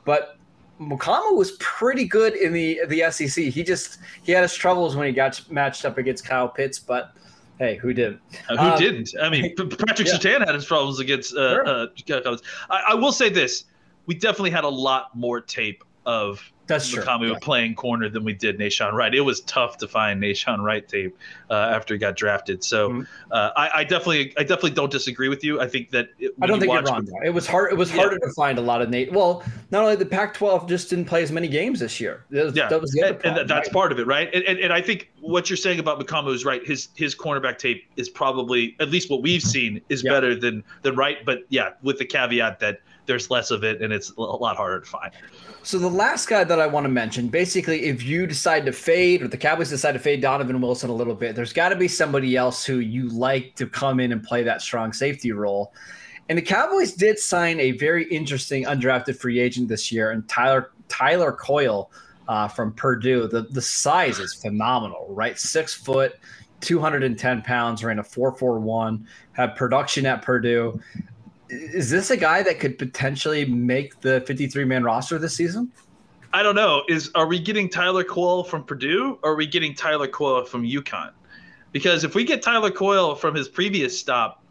but 0.05 0.37
Mukuamu 0.79 1.35
was 1.37 1.51
pretty 1.59 2.05
good 2.05 2.35
in 2.35 2.53
the 2.53 2.81
the 2.87 3.03
SEC. 3.11 3.45
He 3.45 3.63
just 3.63 3.99
he 4.23 4.31
had 4.31 4.41
his 4.43 4.53
troubles 4.53 4.95
when 4.95 5.07
he 5.07 5.13
got 5.13 5.41
matched 5.51 5.85
up 5.85 5.97
against 5.97 6.25
Kyle 6.25 6.47
Pitts, 6.49 6.79
but 6.79 7.13
hey, 7.59 7.75
who 7.77 7.93
didn't? 7.93 8.19
Uh, 8.49 8.57
who 8.57 8.69
Um, 8.73 8.79
didn't? 8.79 9.13
I 9.21 9.29
mean, 9.29 9.55
Patrick 9.57 10.07
yeah. 10.07 10.13
Surtain 10.15 10.45
had 10.45 10.53
his 10.55 10.65
problems 10.65 10.99
against. 10.99 11.33
Uh, 11.35 11.49
Sure. 11.49 11.67
uh, 11.67 12.37
I, 12.69 12.83
I 12.89 12.93
will 12.95 13.11
say 13.13 13.29
this: 13.29 13.65
we 14.05 14.15
definitely 14.15 14.51
had 14.51 14.63
a 14.63 14.69
lot 14.69 15.15
more 15.15 15.39
tape 15.41 15.83
of 16.05 16.51
That's 16.67 16.89
true. 16.89 17.03
Yeah. 17.05 17.35
playing 17.41 17.75
corner 17.75 18.09
than 18.09 18.23
we 18.23 18.33
did 18.33 18.57
Nahshon 18.57 18.93
Wright. 18.93 19.13
It 19.13 19.21
was 19.21 19.41
tough 19.41 19.77
to 19.77 19.87
find 19.87 20.21
Nahshon 20.21 20.59
Wright 20.63 20.87
tape 20.87 21.15
uh, 21.51 21.53
after 21.53 21.93
he 21.93 21.99
got 21.99 22.15
drafted. 22.15 22.63
So 22.63 22.89
Mhm. 22.89 23.07
uh, 23.31 23.51
I, 23.55 23.69
I 23.75 23.83
definitely, 23.83 24.33
I 24.37 24.41
definitely 24.41 24.71
don't 24.71 24.91
disagree 24.91 25.29
with 25.29 25.43
you. 25.43 25.61
I 25.61 25.67
think 25.67 25.91
that 25.91 26.09
it, 26.17 26.33
I 26.41 26.47
don't 26.47 26.55
you 26.55 26.61
think 26.61 26.73
you're 26.73 26.81
wrong. 26.83 27.07
It 27.23 27.29
was 27.33 27.45
hard. 27.45 27.71
It 27.71 27.75
was 27.75 27.91
Yeah. 27.91 27.97
harder 28.01 28.17
to 28.17 28.29
find 28.35 28.57
a 28.57 28.61
lot 28.61 28.81
of 28.81 28.89
Nate. 28.89 29.11
Well, 29.11 29.43
not 29.69 29.83
only 29.83 29.95
the 29.95 30.05
Pac-12 30.07 30.67
just 30.67 30.89
didn't 30.89 31.05
play 31.05 31.21
as 31.21 31.31
many 31.31 31.47
games 31.47 31.79
this 31.79 31.99
year. 32.01 32.23
Was, 32.31 32.55
Yeah, 32.55 32.67
that 32.67 32.81
was 32.81 32.91
the 32.91 33.03
other 33.03 33.11
and, 33.13 33.19
problem. 33.19 33.41
and 33.41 33.49
that's 33.49 33.67
right? 33.67 33.73
part 33.73 33.91
of 33.91 33.99
it, 33.99 34.07
right? 34.07 34.33
And, 34.33 34.43
and, 34.45 34.57
and 34.59 34.73
I 34.73 34.81
think 34.81 35.11
what 35.21 35.49
you're 35.51 35.57
saying 35.57 35.77
about 35.79 35.99
Mukuamu 35.99 36.33
is 36.33 36.45
right. 36.45 36.65
His 36.65 36.87
his 36.95 37.13
cornerback 37.15 37.57
tape 37.59 37.85
is 37.95 38.09
probably 38.09 38.75
at 38.79 38.89
least 38.89 39.09
what 39.11 39.21
we've 39.21 39.41
seen 39.43 39.81
is 39.89 40.03
Yeah. 40.03 40.11
better 40.13 40.35
than 40.35 40.63
than 40.81 40.95
right. 40.95 41.23
But 41.25 41.39
yeah, 41.49 41.71
with 41.83 41.99
the 41.99 42.05
caveat 42.05 42.59
that 42.59 42.79
there's 43.05 43.29
less 43.29 43.51
of 43.51 43.63
it 43.63 43.81
and 43.81 43.93
it's 43.93 44.11
a 44.11 44.21
lot 44.21 44.57
harder 44.57 44.79
to 44.79 44.85
find. 44.85 45.11
So 45.63 45.79
the 45.79 45.89
last 45.89 46.27
guy 46.27 46.43
that 46.43 46.59
I 46.59 46.67
want 46.67 46.85
to 46.85 46.89
mention, 46.89 47.27
basically, 47.27 47.85
if 47.85 48.03
you 48.03 48.27
decide 48.27 48.65
to 48.65 48.71
fade 48.71 49.23
or 49.23 49.27
the 49.27 49.37
Cowboys 49.37 49.69
decide 49.69 49.93
to 49.93 49.99
fade 49.99 50.21
Donovan 50.21 50.61
Wilson 50.61 50.89
a 50.89 50.93
little 50.93 51.15
bit, 51.15 51.35
there's 51.35 51.53
got 51.53 51.69
to 51.69 51.75
be 51.75 51.87
somebody 51.87 52.35
else 52.35 52.63
who 52.63 52.77
you 52.77 53.09
like 53.09 53.55
to 53.55 53.65
come 53.65 53.99
in 53.99 54.11
and 54.11 54.23
play 54.23 54.43
that 54.43 54.61
strong 54.61 54.93
safety 54.93 55.31
role. 55.31 55.73
And 56.29 56.37
the 56.37 56.43
Cowboys 56.43 56.93
did 56.93 57.19
sign 57.19 57.59
a 57.59 57.71
very 57.71 58.05
interesting 58.05 58.65
undrafted 58.65 59.17
free 59.17 59.39
agent 59.39 59.67
this 59.67 59.91
year, 59.91 60.11
and 60.11 60.27
Tyler 60.27 60.71
Tyler 60.87 61.31
Coyle 61.31 61.91
uh, 62.27 62.47
from 62.47 62.73
Purdue. 62.73 63.27
The 63.27 63.43
the 63.43 63.61
size 63.61 64.19
is 64.19 64.33
phenomenal, 64.33 65.07
right? 65.09 65.37
Six 65.37 65.73
foot, 65.73 66.13
210 66.61 67.41
pounds, 67.43 67.83
ran 67.83 67.99
a 67.99 68.03
441, 68.03 69.07
had 69.33 69.55
production 69.55 70.05
at 70.05 70.21
Purdue. 70.21 70.79
Is 71.55 71.89
this 71.89 72.11
a 72.11 72.17
guy 72.17 72.43
that 72.43 72.59
could 72.59 72.77
potentially 72.77 73.45
make 73.45 74.01
the 74.01 74.21
53 74.21 74.65
man 74.65 74.83
roster 74.83 75.17
this 75.17 75.35
season? 75.35 75.71
I 76.33 76.43
don't 76.43 76.55
know. 76.55 76.83
Is 76.89 77.11
are 77.15 77.27
we 77.27 77.39
getting 77.39 77.69
Tyler 77.69 78.03
Coyle 78.03 78.43
from 78.43 78.63
Purdue 78.63 79.17
or 79.23 79.31
are 79.31 79.35
we 79.35 79.47
getting 79.47 79.73
Tyler 79.73 80.07
Coyle 80.07 80.43
from 80.45 80.63
UConn? 80.63 81.11
Because 81.71 82.03
if 82.03 82.15
we 82.15 82.23
get 82.23 82.41
Tyler 82.41 82.71
Coyle 82.71 83.15
from 83.15 83.35
his 83.35 83.47
previous 83.47 83.97
stop, 83.97 84.43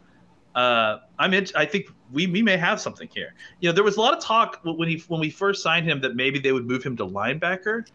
uh, 0.55 0.99
I'm 1.19 1.33
I 1.55 1.65
think 1.65 1.87
we, 2.11 2.27
we 2.27 2.41
may 2.41 2.57
have 2.57 2.79
something 2.79 3.09
here. 3.13 3.33
You 3.59 3.69
know, 3.69 3.73
there 3.73 3.83
was 3.83 3.97
a 3.97 4.01
lot 4.01 4.15
of 4.15 4.23
talk 4.23 4.61
when 4.63 4.87
he 4.87 5.03
when 5.07 5.19
we 5.19 5.29
first 5.29 5.61
signed 5.61 5.87
him 5.87 6.01
that 6.01 6.15
maybe 6.15 6.39
they 6.39 6.51
would 6.51 6.65
move 6.65 6.83
him 6.83 6.95
to 6.97 7.05
linebacker. 7.05 7.85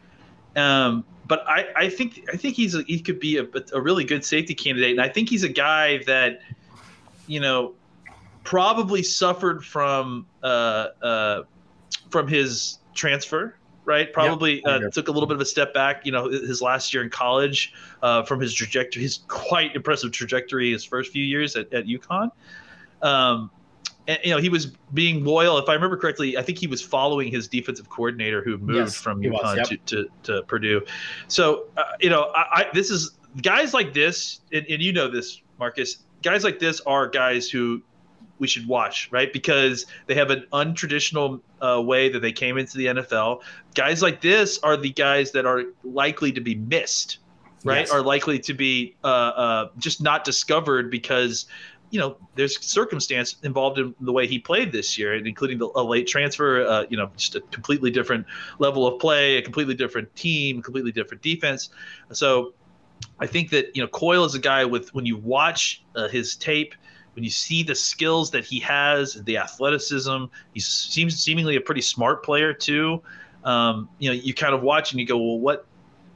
Um, 0.56 1.04
but 1.26 1.44
I, 1.48 1.66
I 1.76 1.88
think 1.88 2.28
I 2.32 2.36
think 2.36 2.56
he's 2.56 2.74
a, 2.74 2.82
he 2.82 3.00
could 3.00 3.20
be 3.20 3.38
a, 3.38 3.46
a 3.72 3.80
really 3.80 4.04
good 4.04 4.24
safety 4.24 4.54
candidate, 4.54 4.90
and 4.90 5.00
I 5.00 5.08
think 5.08 5.28
he's 5.28 5.44
a 5.44 5.48
guy 5.48 5.98
that, 6.04 6.42
you 7.26 7.40
know, 7.40 7.74
probably 8.44 9.02
suffered 9.02 9.64
from 9.64 10.26
uh, 10.42 10.88
uh, 11.02 11.42
from 12.10 12.28
his 12.28 12.78
transfer. 12.94 13.56
Right, 13.86 14.12
probably 14.12 14.62
uh, 14.66 14.90
took 14.90 15.08
a 15.08 15.10
little 15.10 15.26
bit 15.26 15.34
of 15.34 15.40
a 15.40 15.46
step 15.46 15.74
back. 15.74 16.06
You 16.06 16.12
know, 16.12 16.28
his 16.28 16.62
last 16.62 16.94
year 16.94 17.02
in 17.02 17.10
college, 17.10 17.72
uh, 18.02 18.22
from 18.22 18.38
his 18.38 18.54
trajectory, 18.54 19.02
his 19.02 19.20
quite 19.26 19.74
impressive 19.74 20.12
trajectory 20.12 20.70
his 20.70 20.84
first 20.84 21.10
few 21.10 21.24
years 21.24 21.56
at, 21.56 21.72
at 21.72 21.86
UConn. 21.86 22.30
Um, 23.02 23.50
and, 24.06 24.18
you 24.22 24.30
know, 24.30 24.38
he 24.38 24.48
was 24.48 24.66
being 24.94 25.24
loyal. 25.24 25.58
If 25.58 25.68
I 25.68 25.74
remember 25.74 25.96
correctly, 25.96 26.36
I 26.36 26.42
think 26.42 26.58
he 26.58 26.68
was 26.68 26.80
following 26.80 27.32
his 27.32 27.48
defensive 27.48 27.88
coordinator 27.88 28.44
who 28.44 28.58
moved 28.58 28.76
Yes, 28.76 28.94
from 28.94 29.22
he 29.22 29.30
was, 29.30 29.40
UConn 29.40 29.56
yep. 29.56 29.66
to, 29.66 29.76
to, 29.78 30.08
to 30.34 30.42
Purdue. 30.44 30.82
So, 31.26 31.66
uh, 31.76 31.82
you 32.00 32.10
know, 32.10 32.30
I, 32.36 32.60
I, 32.60 32.66
this 32.72 32.90
is 32.90 33.18
guys 33.42 33.74
like 33.74 33.92
this, 33.92 34.42
and, 34.52 34.64
and 34.68 34.80
you 34.80 34.92
know 34.92 35.10
this, 35.10 35.42
Marcus. 35.58 36.04
Guys 36.22 36.44
like 36.44 36.60
this 36.60 36.80
are 36.82 37.08
guys 37.08 37.48
who 37.48 37.82
we 38.40 38.48
should 38.48 38.66
watch, 38.66 39.08
right? 39.12 39.32
Because 39.32 39.86
they 40.06 40.14
have 40.14 40.30
an 40.30 40.46
untraditional 40.52 41.40
uh, 41.60 41.80
way 41.80 42.08
that 42.08 42.20
they 42.20 42.32
came 42.32 42.58
into 42.58 42.76
the 42.76 42.86
NFL. 42.86 43.42
Guys 43.74 44.02
like 44.02 44.20
this 44.20 44.58
are 44.58 44.76
the 44.76 44.90
guys 44.90 45.30
that 45.32 45.46
are 45.46 45.64
likely 45.84 46.32
to 46.32 46.40
be 46.40 46.56
missed, 46.56 47.18
right? 47.62 47.80
Yes. 47.80 47.90
Are 47.92 48.02
likely 48.02 48.40
to 48.40 48.54
be 48.54 48.96
uh, 49.04 49.06
uh, 49.06 49.68
just 49.78 50.02
not 50.02 50.24
discovered 50.24 50.90
because 50.90 51.46
you 51.90 51.98
know, 51.98 52.16
there's 52.36 52.64
circumstance 52.64 53.36
involved 53.42 53.78
in 53.78 53.94
the 54.00 54.12
way 54.12 54.26
he 54.26 54.38
played 54.38 54.70
this 54.70 54.96
year, 54.96 55.14
including 55.14 55.58
the, 55.58 55.68
a 55.74 55.82
late 55.82 56.06
transfer. 56.06 56.64
Uh, 56.64 56.84
you 56.88 56.96
know, 56.96 57.10
just 57.16 57.34
a 57.34 57.40
completely 57.40 57.90
different 57.90 58.26
level 58.58 58.86
of 58.86 59.00
play, 59.00 59.36
a 59.36 59.42
completely 59.42 59.74
different 59.74 60.14
team, 60.14 60.62
completely 60.62 60.92
different 60.92 61.22
defense. 61.22 61.70
So, 62.12 62.54
I 63.18 63.26
think 63.26 63.50
that 63.50 63.74
you 63.74 63.82
know 63.82 63.88
Coyle 63.88 64.24
is 64.24 64.34
a 64.34 64.38
guy 64.38 64.64
with 64.64 64.94
when 64.94 65.04
you 65.04 65.16
watch 65.16 65.82
uh, 65.96 66.08
his 66.08 66.36
tape, 66.36 66.74
when 67.14 67.24
you 67.24 67.30
see 67.30 67.62
the 67.62 67.74
skills 67.74 68.30
that 68.30 68.44
he 68.44 68.60
has, 68.60 69.14
the 69.24 69.36
athleticism, 69.36 70.24
he 70.54 70.60
seems 70.60 71.20
seemingly 71.20 71.56
a 71.56 71.60
pretty 71.60 71.82
smart 71.82 72.24
player 72.24 72.52
too. 72.52 73.02
Um, 73.44 73.88
you 73.98 74.10
know, 74.10 74.14
you 74.14 74.34
kind 74.34 74.54
of 74.54 74.62
watch 74.62 74.92
and 74.92 75.00
you 75.00 75.06
go, 75.06 75.16
well, 75.16 75.38
what 75.38 75.66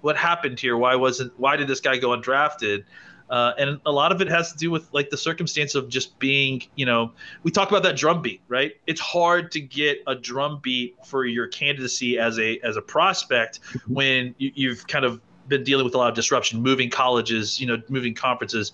what 0.02 0.16
happened 0.16 0.61
here? 0.61 0.76
Why 0.76 0.94
wasn't 0.94 1.33
why 1.38 1.57
did 1.57 1.66
this 1.66 1.80
guy 1.80 1.96
go 1.96 2.11
undrafted? 2.11 2.85
Uh, 3.30 3.52
and 3.59 3.80
a 3.87 3.90
lot 3.90 4.12
of 4.12 4.20
it 4.20 4.28
has 4.28 4.52
to 4.52 4.59
do 4.59 4.70
with 4.70 4.87
like 4.92 5.09
the 5.09 5.16
circumstance 5.16 5.74
of 5.74 5.88
just 5.88 6.18
being, 6.18 6.62
you 6.74 6.85
know, 6.85 7.11
we 7.42 7.50
talk 7.50 7.70
about 7.70 7.83
that 7.83 7.96
drum 7.96 8.20
beat, 8.20 8.42
right? 8.48 8.72
It's 8.87 9.00
hard 9.00 9.50
to 9.52 9.61
get 9.61 10.02
a 10.07 10.14
drum 10.14 10.61
beat 10.62 10.96
for 11.07 11.24
your 11.24 11.48
candidacy 11.48 12.18
as 12.18 12.38
a 12.38 12.59
as 12.61 12.76
a 12.76 12.83
prospect 12.83 13.61
when 13.88 14.35
you, 14.38 14.52
you've 14.54 14.87
kind 14.87 15.07
of 15.07 15.20
been 15.48 15.64
dealing 15.64 15.85
with 15.85 15.94
a 15.94 15.98
lot 15.98 16.09
of 16.09 16.14
disruption, 16.14 16.62
moving 16.62 16.90
colleges, 16.90 17.61
you 17.61 17.66
know, 17.66 17.80
moving 17.88 18.14
conferences. 18.14 18.72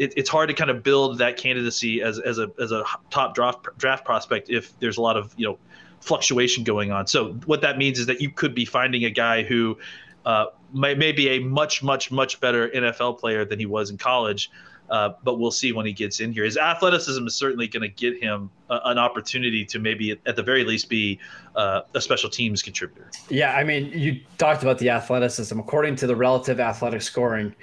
It, 0.00 0.14
it's 0.16 0.30
hard 0.30 0.48
to 0.48 0.54
kind 0.54 0.70
of 0.70 0.82
build 0.82 1.18
that 1.18 1.36
candidacy 1.36 2.00
as, 2.02 2.18
as 2.18 2.38
a 2.38 2.50
as 2.58 2.72
a 2.72 2.82
top 3.10 3.34
draft 3.34 3.68
draft 3.78 4.04
prospect 4.04 4.48
if 4.48 4.76
there's 4.80 4.96
a 4.96 5.02
lot 5.02 5.16
of 5.16 5.34
you 5.36 5.46
know 5.46 5.58
fluctuation 6.00 6.64
going 6.64 6.90
on. 6.90 7.06
So 7.06 7.34
what 7.44 7.60
that 7.60 7.78
means 7.78 7.98
is 7.98 8.06
that 8.06 8.20
you 8.20 8.30
could 8.30 8.54
be 8.54 8.64
finding 8.64 9.04
a 9.04 9.10
guy 9.10 9.42
who 9.42 9.78
uh, 10.24 10.46
may, 10.72 10.94
may 10.94 11.12
be 11.12 11.28
a 11.28 11.38
much 11.40 11.82
much 11.82 12.10
much 12.10 12.40
better 12.40 12.68
NFL 12.70 13.18
player 13.18 13.44
than 13.44 13.58
he 13.58 13.66
was 13.66 13.90
in 13.90 13.98
college. 13.98 14.50
Uh, 14.90 15.14
but 15.22 15.38
we'll 15.38 15.52
see 15.52 15.70
when 15.70 15.86
he 15.86 15.92
gets 15.92 16.18
in 16.18 16.32
here. 16.32 16.44
His 16.44 16.56
athleticism 16.56 17.24
is 17.24 17.36
certainly 17.36 17.68
going 17.68 17.82
to 17.82 17.88
get 17.88 18.20
him 18.20 18.50
a, 18.70 18.80
an 18.86 18.98
opportunity 18.98 19.64
to 19.66 19.78
maybe, 19.78 20.18
at 20.26 20.34
the 20.34 20.42
very 20.42 20.64
least, 20.64 20.88
be 20.88 21.20
uh, 21.54 21.82
a 21.94 22.00
special 22.00 22.28
teams 22.28 22.60
contributor. 22.60 23.08
Yeah, 23.28 23.54
I 23.54 23.62
mean, 23.62 23.92
you 23.92 24.20
talked 24.36 24.64
about 24.64 24.78
the 24.78 24.90
athleticism. 24.90 25.56
According 25.60 25.94
to 25.96 26.08
the 26.08 26.16
relative 26.16 26.58
athletic 26.58 27.02
scoring, 27.02 27.54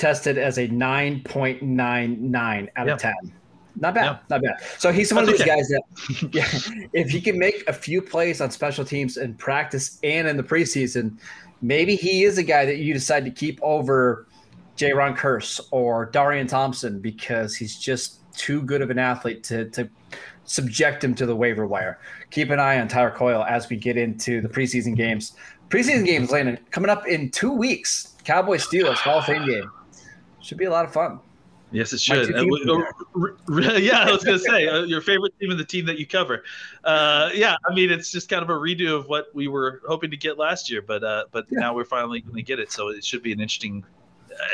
tested 0.00 0.38
as 0.38 0.58
a 0.58 0.66
9.99 0.68 2.68
out 2.76 2.86
Yeah. 2.86 2.92
of 2.94 3.00
10. 3.00 3.14
Not 3.76 3.94
bad, 3.94 4.04
Yeah. 4.04 4.18
not 4.28 4.42
bad. 4.42 4.56
So 4.78 4.90
he's 4.90 5.12
one 5.12 5.22
of 5.24 5.28
That's 5.28 5.40
those 5.40 5.48
okay. 5.48 5.56
guys 5.56 5.68
that, 5.68 6.32
yeah, 6.34 6.48
if 6.92 7.10
he 7.10 7.20
can 7.20 7.38
make 7.38 7.62
a 7.68 7.72
few 7.72 8.02
plays 8.02 8.40
on 8.40 8.50
special 8.50 8.84
teams 8.84 9.16
in 9.16 9.34
practice 9.34 9.98
and 10.02 10.26
in 10.26 10.36
the 10.36 10.42
preseason, 10.42 11.18
maybe 11.62 11.94
he 11.94 12.24
is 12.24 12.38
a 12.38 12.42
guy 12.42 12.64
that 12.64 12.78
you 12.78 12.92
decide 12.92 13.24
to 13.26 13.30
keep 13.30 13.60
over 13.62 14.26
Jayron 14.76 15.16
Kearse 15.16 15.60
or 15.70 16.06
Darian 16.06 16.46
Thompson 16.46 16.98
because 16.98 17.54
he's 17.54 17.78
just 17.78 18.16
too 18.34 18.62
good 18.62 18.82
of 18.82 18.90
an 18.90 18.98
athlete 18.98 19.44
to, 19.44 19.66
to 19.70 19.88
subject 20.44 21.04
him 21.04 21.14
to 21.14 21.26
the 21.26 21.36
waiver 21.36 21.66
wire. 21.66 21.98
Keep 22.30 22.50
an 22.50 22.58
eye 22.58 22.80
on 22.80 22.88
Tyler 22.88 23.10
Coyle 23.10 23.44
as 23.44 23.68
we 23.68 23.76
get 23.76 23.96
into 23.96 24.40
the 24.40 24.48
preseason 24.48 24.96
games. 24.96 25.34
Preseason 25.68 26.04
games, 26.04 26.30
Landon, 26.32 26.58
coming 26.70 26.90
up 26.90 27.06
in 27.06 27.30
two 27.30 27.52
weeks. 27.52 28.16
Cowboys 28.24 28.66
Steelers 28.66 28.96
Hall 28.96 29.18
of 29.18 29.26
Fame 29.26 29.46
game. 29.46 29.70
Should 30.42 30.58
be 30.58 30.64
a 30.64 30.70
lot 30.70 30.84
of 30.84 30.92
fun. 30.92 31.20
Yes, 31.72 31.92
it 31.92 32.00
should. 32.00 32.34
Uh, 32.34 32.40
teams 32.40 32.60
w- 32.66 32.82
are 33.14 33.74
uh, 33.74 33.76
yeah, 33.78 34.00
I 34.00 34.10
was 34.10 34.24
going 34.24 34.38
to 34.38 34.44
say 34.44 34.66
uh, 34.66 34.82
your 34.82 35.00
favorite 35.00 35.32
team 35.38 35.50
and 35.50 35.60
the 35.60 35.64
team 35.64 35.86
that 35.86 35.98
you 35.98 36.06
cover. 36.06 36.42
Uh, 36.82 37.30
yeah, 37.32 37.54
I 37.68 37.74
mean 37.74 37.90
it's 37.92 38.10
just 38.10 38.28
kind 38.28 38.42
of 38.42 38.50
a 38.50 38.54
redo 38.54 38.96
of 38.96 39.06
what 39.06 39.26
we 39.34 39.46
were 39.46 39.80
hoping 39.86 40.10
to 40.10 40.16
get 40.16 40.36
last 40.36 40.68
year, 40.70 40.82
but 40.82 41.04
uh, 41.04 41.26
but 41.30 41.46
Yeah. 41.50 41.60
now 41.60 41.74
we're 41.74 41.84
finally 41.84 42.20
going 42.20 42.34
to 42.36 42.42
get 42.42 42.58
it. 42.58 42.72
So 42.72 42.88
it 42.88 43.04
should 43.04 43.22
be 43.22 43.32
an 43.32 43.40
interesting, 43.40 43.84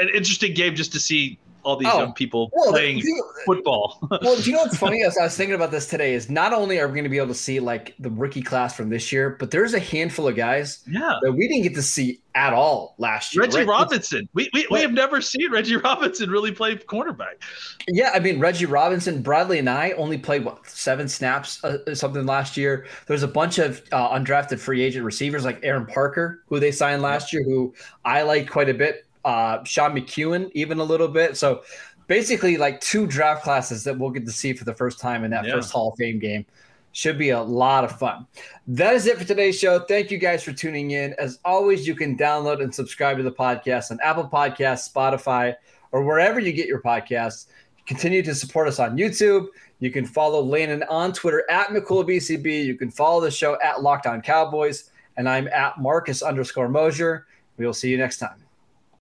an 0.01 0.09
interesting 0.11 0.53
game 0.53 0.75
just 0.75 0.92
to 0.92 1.01
see 1.01 1.38
all 1.67 1.77
these 1.77 1.89
Oh, 1.93 1.99
young 1.99 2.13
people 2.13 2.51
Well, 2.55 2.71
playing 2.73 3.01
the- 3.01 3.23
football. 3.45 3.99
well, 4.23 4.37
do 4.37 4.43
you 4.43 4.53
know 4.53 4.63
what's 4.63 4.77
funny? 4.77 5.03
As 5.07 5.19
I 5.19 5.25
was 5.25 5.37
thinking 5.37 5.55
about 5.57 5.71
this 5.73 5.89
today, 5.89 6.15
is 6.15 6.31
not 6.31 6.53
only 6.53 6.79
are 6.79 6.87
we 6.87 6.95
going 6.95 7.05
to 7.05 7.11
be 7.11 7.19
able 7.19 7.29
to 7.29 7.35
see 7.35 7.59
like 7.61 7.95
the 7.99 8.11
rookie 8.11 8.43
class 8.43 8.75
from 8.77 8.89
this 8.89 9.11
year, 9.13 9.37
but 9.39 9.51
there's 9.51 9.75
a 9.75 9.81
handful 9.81 10.29
of 10.29 10.37
guys 10.37 10.85
yeah, 10.87 11.17
that 11.23 11.33
we 11.33 11.49
didn't 11.49 11.65
get 11.65 11.75
to 11.75 11.83
see 11.83 12.21
at 12.37 12.53
all 12.53 12.95
last 12.99 13.35
year. 13.35 13.43
Reggie 13.43 13.59
right? 13.59 13.67
Robinson. 13.67 14.29
We, 14.35 14.49
we, 14.53 14.67
we 14.71 14.81
have 14.83 14.93
never 14.93 15.21
seen 15.21 15.51
Reggie 15.51 15.77
Robinson 15.77 16.31
really 16.31 16.53
play 16.53 16.77
cornerback. 16.77 17.43
Yeah, 17.89 18.11
I 18.15 18.21
mean 18.21 18.39
Reggie 18.39 18.67
Robinson, 18.67 19.23
Bradley, 19.23 19.59
and 19.59 19.69
I 19.69 19.93
only 19.93 20.19
played 20.19 20.45
what 20.45 20.67
seven 20.69 21.09
snaps, 21.09 21.65
uh, 21.65 21.95
something 21.95 22.27
last 22.27 22.57
year. 22.57 22.87
There's 23.07 23.23
a 23.23 23.29
bunch 23.29 23.59
of 23.59 23.83
uh, 23.91 24.11
undrafted 24.11 24.59
free 24.61 24.83
agent 24.83 25.05
receivers 25.05 25.45
like 25.45 25.61
Aaron 25.63 25.87
Parker, 25.87 26.43
who 26.47 26.61
they 26.61 26.71
signed 26.73 27.03
last 27.03 27.33
year, 27.33 27.43
who 27.43 27.75
I 28.05 28.23
like 28.23 28.49
quite 28.51 28.69
a 28.69 28.75
bit. 28.75 29.06
Uh, 29.27 29.62
Sean 29.65 29.93
McKeon, 29.93 30.51
even 30.55 30.79
a 30.79 30.85
little 30.85 31.09
bit. 31.09 31.37
So 31.37 31.62
basically, 32.07 32.57
like 32.57 32.81
two 32.81 33.07
draft 33.09 33.43
classes 33.43 33.83
that 33.85 33.99
we'll 33.99 34.11
get 34.11 34.25
to 34.25 34.31
see 34.31 34.53
for 34.53 34.65
the 34.65 34.73
first 34.73 35.01
time 35.01 35.25
in 35.25 35.33
that 35.33 35.45
Yeah. 35.45 35.55
first 35.55 35.73
Hall 35.73 35.91
of 35.93 35.99
Fame 35.99 36.21
game. 36.21 36.47
Should 36.93 37.19
be 37.19 37.31
a 37.31 37.43
lot 37.43 37.85
of 37.85 37.99
fun. 37.99 38.27
That 38.69 38.95
is 38.95 39.07
it 39.07 39.19
for 39.19 39.25
today's 39.25 39.59
show. 39.59 39.81
Thank 39.81 40.11
you 40.11 40.17
guys 40.17 40.43
for 40.45 40.53
tuning 40.53 40.93
in. 40.93 41.12
As 41.19 41.41
always, 41.45 41.87
you 41.87 41.95
can 41.95 42.17
download 42.17 42.62
and 42.62 42.75
subscribe 42.75 43.17
to 43.19 43.23
the 43.25 43.33
podcast 43.33 43.91
on 43.91 43.99
Apple 44.03 44.31
Podcasts, 44.33 44.91
Spotify, 44.91 45.57
or 45.93 46.05
wherever 46.05 46.41
you 46.41 46.53
get 46.53 46.69
your 46.69 46.81
podcasts. 46.81 47.49
Continue 47.85 48.23
to 48.23 48.35
support 48.35 48.67
us 48.69 48.79
on 48.79 48.97
YouTube. 48.97 49.49
You 49.81 49.91
can 49.91 50.07
follow 50.07 50.41
Landon 50.41 50.85
on 50.89 51.12
Twitter 51.12 51.45
at 51.51 51.69
McCoolBCB. 51.69 52.65
You 52.65 52.77
can 52.77 52.91
follow 52.91 53.21
the 53.21 53.31
show 53.31 53.59
at 53.61 53.83
Locked 53.83 54.07
On 54.07 54.23
Cowboys. 54.23 54.91
And 55.19 55.29
I'm 55.29 55.49
at 55.49 55.79
Marcus 55.79 56.23
underscore 56.23 56.69
Mosher. 56.69 57.27
We 57.59 57.67
will 57.67 57.75
see 57.75 57.91
you 57.91 57.99
next 57.99 58.19
time. 58.19 58.46